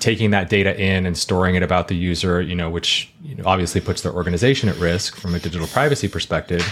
taking 0.00 0.32
that 0.32 0.50
data 0.50 0.78
in 0.78 1.06
and 1.06 1.16
storing 1.16 1.54
it 1.54 1.62
about 1.62 1.86
the 1.86 1.94
user, 1.94 2.42
you 2.42 2.56
know, 2.56 2.68
which 2.68 3.10
you 3.22 3.36
know, 3.36 3.44
obviously 3.46 3.80
puts 3.80 4.02
their 4.02 4.12
organization 4.12 4.68
at 4.68 4.76
risk 4.76 5.14
from 5.14 5.34
a 5.34 5.38
digital 5.38 5.68
privacy 5.68 6.08
perspective, 6.08 6.62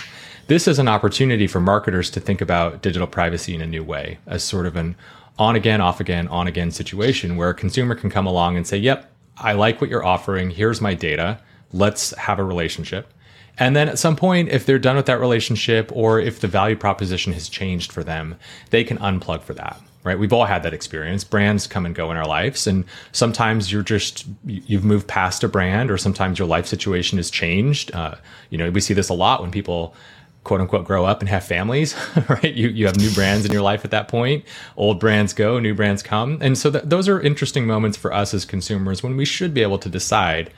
this 0.49 0.67
is 0.67 0.81
an 0.81 0.89
opportunity 0.89 1.47
for 1.47 1.61
marketers 1.61 2.11
to 2.11 2.21
think 2.21 2.41
about 2.41 2.83
digital 2.83 3.07
privacy 3.07 3.55
in 3.55 3.61
a 3.61 3.67
new 3.67 3.85
way 3.85 4.19
as 4.27 4.43
sort 4.43 4.67
of 4.67 4.75
an 4.75 4.97
on 5.39 5.55
again, 5.55 5.81
off 5.81 6.01
again, 6.01 6.27
on 6.29 6.49
again 6.49 6.73
situation 6.73 7.37
where 7.37 7.51
a 7.51 7.55
consumer 7.55 7.95
can 7.95 8.11
come 8.11 8.27
along 8.27 8.57
and 8.57 8.67
say, 8.67 8.77
Yep, 8.77 9.11
I 9.39 9.53
like 9.53 9.81
what 9.81 9.89
you're 9.89 10.05
offering. 10.05 10.51
Here's 10.51 10.81
my 10.81 10.95
data. 10.95 11.39
Let's 11.73 12.11
have 12.17 12.41
a 12.41 12.45
relationship. 12.45 13.13
And 13.61 13.77
then 13.77 13.88
at 13.90 13.99
some 13.99 14.16
point, 14.16 14.49
if 14.49 14.64
they're 14.64 14.79
done 14.79 14.96
with 14.96 15.07
that 15.07 15.20
relationship 15.20 15.92
or 15.94 16.18
if 16.18 16.40
the 16.40 16.49
value 16.49 16.77
proposition 16.77 17.35
has 17.35 17.49
changed 17.49 17.92
for 17.92 18.03
them, 18.03 18.37
they 18.70 18.83
can 18.83 18.99
unplug 18.99 19.42
for 19.42 19.55
that. 19.55 19.81
Right. 20.03 20.18
We've 20.18 20.33
all 20.33 20.46
had 20.46 20.62
that 20.62 20.73
experience. 20.73 21.25
Brands 21.25 21.66
come 21.66 21.85
and 21.85 21.94
go 21.94 22.11
in 22.11 22.16
our 22.16 22.27
lives. 22.27 22.66
And 22.66 22.87
sometimes 23.12 23.70
you're 23.70 23.83
just, 23.83 24.25
you've 24.46 24.83
moved 24.83 25.07
past 25.09 25.44
a 25.44 25.49
brand 25.49 25.90
or 25.90 25.99
sometimes 25.99 26.38
your 26.38 26.49
life 26.49 26.66
situation 26.66 27.18
has 27.18 27.31
changed. 27.31 27.94
Uh, 27.94 28.14
you 28.49 28.57
know, 28.57 28.70
we 28.70 28.81
see 28.81 28.94
this 28.94 29.11
a 29.11 29.14
lot 29.14 29.42
when 29.42 29.51
people 29.51 29.94
quote 30.42 30.62
unquote 30.62 30.87
grow 30.87 31.05
up 31.05 31.20
and 31.20 31.29
have 31.29 31.44
families, 31.44 31.94
right? 32.31 32.55
You, 32.55 32.68
you 32.68 32.87
have 32.87 32.96
new 32.96 33.11
brands 33.11 33.44
in 33.44 33.53
your 33.53 33.61
life 33.61 33.85
at 33.85 33.90
that 33.90 34.09
point. 34.09 34.46
Old 34.79 34.99
brands 34.99 35.35
go, 35.35 35.59
new 35.59 35.75
brands 35.75 36.03
come. 36.03 36.38
And 36.40 36.57
so 36.57 36.70
th- 36.70 36.85
those 36.85 37.07
are 37.07 37.20
interesting 37.20 37.66
moments 37.66 37.99
for 37.99 38.11
us 38.11 38.33
as 38.33 38.46
consumers 38.46 39.03
when 39.03 39.18
we 39.18 39.27
should 39.27 39.53
be 39.53 39.61
able 39.61 39.79
to 39.81 39.90
decide 39.90 40.51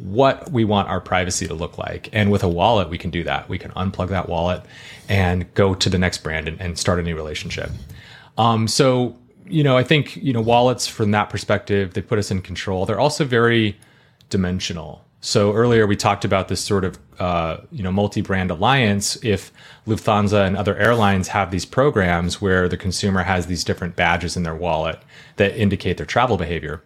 what 0.00 0.50
we 0.50 0.64
want 0.64 0.88
our 0.88 1.00
privacy 1.00 1.46
to 1.46 1.54
look 1.54 1.78
like. 1.78 2.08
And 2.12 2.30
with 2.30 2.42
a 2.42 2.48
wallet, 2.48 2.88
we 2.88 2.98
can 2.98 3.10
do 3.10 3.22
that. 3.24 3.48
We 3.48 3.58
can 3.58 3.70
unplug 3.72 4.08
that 4.08 4.28
wallet 4.28 4.62
and 5.08 5.52
go 5.54 5.74
to 5.74 5.88
the 5.88 5.98
next 5.98 6.18
brand 6.22 6.48
and, 6.48 6.60
and 6.60 6.78
start 6.78 6.98
a 6.98 7.02
new 7.02 7.16
relationship. 7.16 7.70
Um, 8.38 8.66
so, 8.66 9.16
you 9.46 9.62
know, 9.62 9.76
I 9.76 9.82
think, 9.82 10.16
you 10.16 10.32
know, 10.32 10.40
wallets 10.40 10.86
from 10.86 11.10
that 11.10 11.30
perspective, 11.30 11.94
they 11.94 12.02
put 12.02 12.18
us 12.18 12.30
in 12.30 12.42
control. 12.42 12.86
They're 12.86 13.00
also 13.00 13.24
very 13.24 13.76
dimensional. 14.30 15.04
So 15.20 15.52
earlier 15.52 15.86
we 15.86 15.96
talked 15.96 16.24
about 16.24 16.48
this 16.48 16.62
sort 16.62 16.84
of 16.84 16.98
uh, 17.18 17.58
you 17.70 17.82
know 17.82 17.92
multi-brand 17.92 18.50
alliance. 18.50 19.22
If 19.22 19.52
Lufthansa 19.86 20.46
and 20.46 20.56
other 20.56 20.76
airlines 20.76 21.28
have 21.28 21.50
these 21.50 21.66
programs 21.66 22.40
where 22.40 22.68
the 22.68 22.78
consumer 22.78 23.22
has 23.22 23.46
these 23.46 23.62
different 23.62 23.96
badges 23.96 24.36
in 24.36 24.44
their 24.44 24.54
wallet 24.54 24.98
that 25.36 25.54
indicate 25.56 25.98
their 25.98 26.06
travel 26.06 26.38
behavior, 26.38 26.82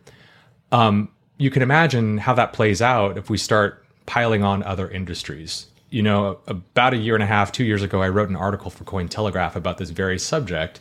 um, 0.72 1.08
you 1.36 1.50
can 1.50 1.62
imagine 1.62 2.18
how 2.18 2.34
that 2.34 2.52
plays 2.52 2.80
out 2.80 3.18
if 3.18 3.28
we 3.28 3.38
start 3.38 3.84
piling 4.06 4.42
on 4.42 4.62
other 4.62 4.88
industries. 4.88 5.66
You 5.90 6.02
know, 6.02 6.38
about 6.46 6.94
a 6.94 6.96
year 6.96 7.14
and 7.14 7.22
a 7.22 7.26
half, 7.26 7.52
two 7.52 7.64
years 7.64 7.82
ago, 7.82 8.02
I 8.02 8.08
wrote 8.08 8.28
an 8.28 8.36
article 8.36 8.70
for 8.70 8.84
Cointelegraph 8.84 9.54
about 9.54 9.78
this 9.78 9.90
very 9.90 10.18
subject 10.18 10.80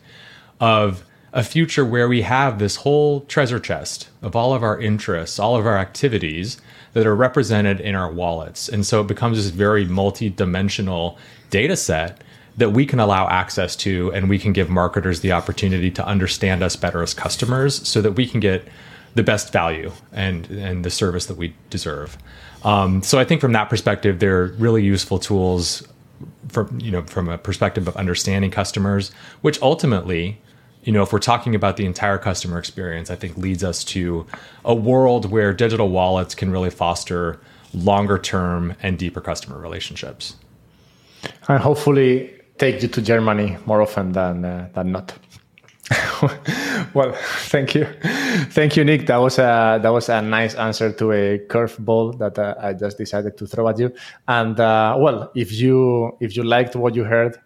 of 0.59 1.03
a 1.33 1.43
future 1.43 1.83
where 1.83 2.07
we 2.07 2.21
have 2.21 2.59
this 2.59 2.77
whole 2.77 3.21
treasure 3.21 3.59
chest 3.59 4.09
of 4.21 4.35
all 4.35 4.53
of 4.53 4.61
our 4.61 4.79
interests, 4.79 5.39
all 5.39 5.55
of 5.55 5.65
our 5.65 5.77
activities 5.77 6.61
that 6.93 7.07
are 7.07 7.15
represented 7.15 7.81
in 7.81 7.95
our 7.95 8.11
wallets. 8.11 8.69
And 8.69 8.85
so 8.85 9.01
it 9.01 9.07
becomes 9.07 9.37
this 9.37 9.47
very 9.47 9.85
multi-dimensional 9.85 11.17
data 11.49 11.75
set 11.75 12.21
that 12.57 12.71
we 12.71 12.85
can 12.85 12.99
allow 12.99 13.27
access 13.29 13.75
to 13.77 14.11
and 14.13 14.29
we 14.29 14.37
can 14.37 14.53
give 14.53 14.69
marketers 14.69 15.21
the 15.21 15.31
opportunity 15.31 15.89
to 15.89 16.05
understand 16.05 16.61
us 16.61 16.75
better 16.75 17.01
as 17.01 17.15
customers 17.15 17.87
so 17.87 17.99
that 18.01 18.11
we 18.11 18.27
can 18.27 18.39
get 18.39 18.67
the 19.15 19.23
best 19.23 19.51
value 19.53 19.91
and 20.11 20.49
and 20.51 20.83
the 20.83 20.89
service 20.89 21.27
that 21.27 21.37
we 21.37 21.55
deserve. 21.69 22.17
Um, 22.63 23.03
so 23.03 23.19
I 23.19 23.25
think 23.25 23.41
from 23.41 23.51
that 23.53 23.69
perspective, 23.69 24.19
they're 24.19 24.47
really 24.57 24.83
useful 24.83 25.19
tools 25.19 25.87
for 26.49 26.69
you 26.77 26.91
know 26.91 27.03
from 27.03 27.29
a 27.29 27.37
perspective 27.37 27.87
of 27.87 27.95
understanding 27.97 28.51
customers, 28.51 29.11
which 29.41 29.61
ultimately 29.61 30.39
you 30.83 30.91
know, 30.91 31.01
if 31.01 31.13
we're 31.13 31.19
talking 31.19 31.55
about 31.55 31.77
the 31.77 31.85
entire 31.85 32.17
customer 32.17 32.59
experience, 32.59 33.09
I 33.09 33.15
think 33.15 33.37
leads 33.37 33.63
us 33.63 33.83
to 33.85 34.25
a 34.65 34.75
world 34.75 35.31
where 35.31 35.53
digital 35.53 35.89
wallets 35.89 36.35
can 36.35 36.51
really 36.51 36.69
foster 36.69 37.39
longer 37.73 38.17
term 38.17 38.75
and 38.83 38.99
deeper 38.99 39.21
customer 39.21 39.57
relationships. 39.57 40.35
And 41.47 41.59
hopefully 41.59 42.33
take 42.57 42.81
you 42.81 42.89
to 42.89 43.01
Germany 43.01 43.57
more 43.65 43.81
often 43.81 44.11
than 44.11 44.45
uh, 44.45 44.69
than 44.73 44.91
not. 44.91 45.13
well, 46.93 47.11
thank 47.49 47.75
you, 47.75 47.85
thank 48.51 48.77
you, 48.77 48.85
Nick. 48.85 49.05
That 49.07 49.17
was 49.17 49.37
a 49.37 49.79
that 49.81 49.89
was 49.89 50.07
a 50.07 50.21
nice 50.21 50.55
answer 50.55 50.93
to 50.93 51.11
a 51.11 51.39
curveball 51.39 52.17
that 52.19 52.39
uh, 52.39 52.55
I 52.57 52.73
just 52.73 52.97
decided 52.97 53.37
to 53.37 53.45
throw 53.45 53.67
at 53.67 53.77
you. 53.77 53.93
And 54.27 54.57
uh, 54.59 54.95
well, 54.97 55.31
if 55.35 55.51
you 55.51 56.15
if 56.21 56.37
you 56.37 56.43
liked 56.43 56.77
what 56.77 56.95
you 56.95 57.03
heard, 57.03 57.37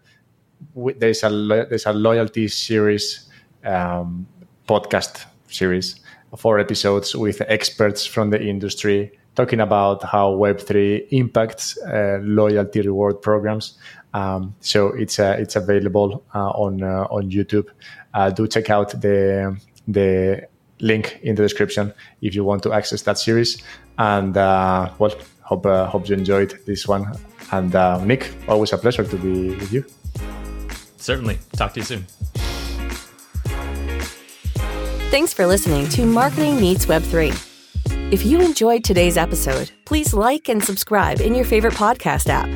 there's 0.75 1.23
a 1.23 1.29
there's 1.69 1.87
a 1.87 1.93
loyalty 1.93 2.47
series 2.47 3.27
um, 3.65 4.27
podcast 4.67 5.25
series, 5.47 5.99
four 6.37 6.59
episodes 6.59 7.15
with 7.15 7.41
experts 7.47 8.05
from 8.05 8.29
the 8.29 8.41
industry 8.41 9.11
talking 9.37 9.59
about 9.59 10.03
how 10.03 10.31
Web3 10.31 11.07
impacts 11.11 11.77
uh, 11.83 12.17
loyalty 12.23 12.81
reward 12.81 13.21
programs. 13.21 13.77
Um, 14.13 14.55
so 14.61 14.87
it's 14.87 15.19
uh, 15.19 15.35
it's 15.37 15.55
available 15.55 16.23
uh, 16.33 16.49
on 16.49 16.81
uh, 16.81 17.05
on 17.11 17.29
YouTube. 17.29 17.67
Uh, 18.17 18.31
do 18.31 18.47
check 18.47 18.71
out 18.71 18.99
the 18.99 19.55
the 19.87 20.41
link 20.79 21.19
in 21.21 21.35
the 21.35 21.43
description 21.43 21.93
if 22.21 22.33
you 22.33 22.43
want 22.43 22.63
to 22.63 22.73
access 22.73 23.03
that 23.03 23.19
series. 23.19 23.61
And 23.99 24.35
uh, 24.35 24.89
well, 24.97 25.13
hope 25.41 25.65
hope 25.65 26.09
you 26.09 26.15
enjoyed 26.15 26.59
this 26.65 26.87
one. 26.87 27.05
And 27.51 27.73
Nick, 28.07 28.33
always 28.47 28.73
a 28.73 28.77
pleasure 28.77 29.03
to 29.03 29.17
be 29.17 29.55
with 29.55 29.71
you. 29.71 29.85
Certainly. 30.97 31.37
Talk 31.53 31.73
to 31.73 31.79
you 31.79 31.85
soon. 31.85 32.05
Thanks 35.11 35.33
for 35.33 35.45
listening 35.45 35.87
to 35.89 36.05
Marketing 36.05 36.59
Meets 36.59 36.87
Web3. 36.87 37.31
If 38.11 38.25
you 38.25 38.41
enjoyed 38.41 38.83
today's 38.83 39.15
episode, 39.15 39.71
please 39.85 40.13
like 40.13 40.49
and 40.49 40.63
subscribe 40.63 41.21
in 41.21 41.35
your 41.35 41.45
favorite 41.45 41.75
podcast 41.75 42.29
app 42.29 42.49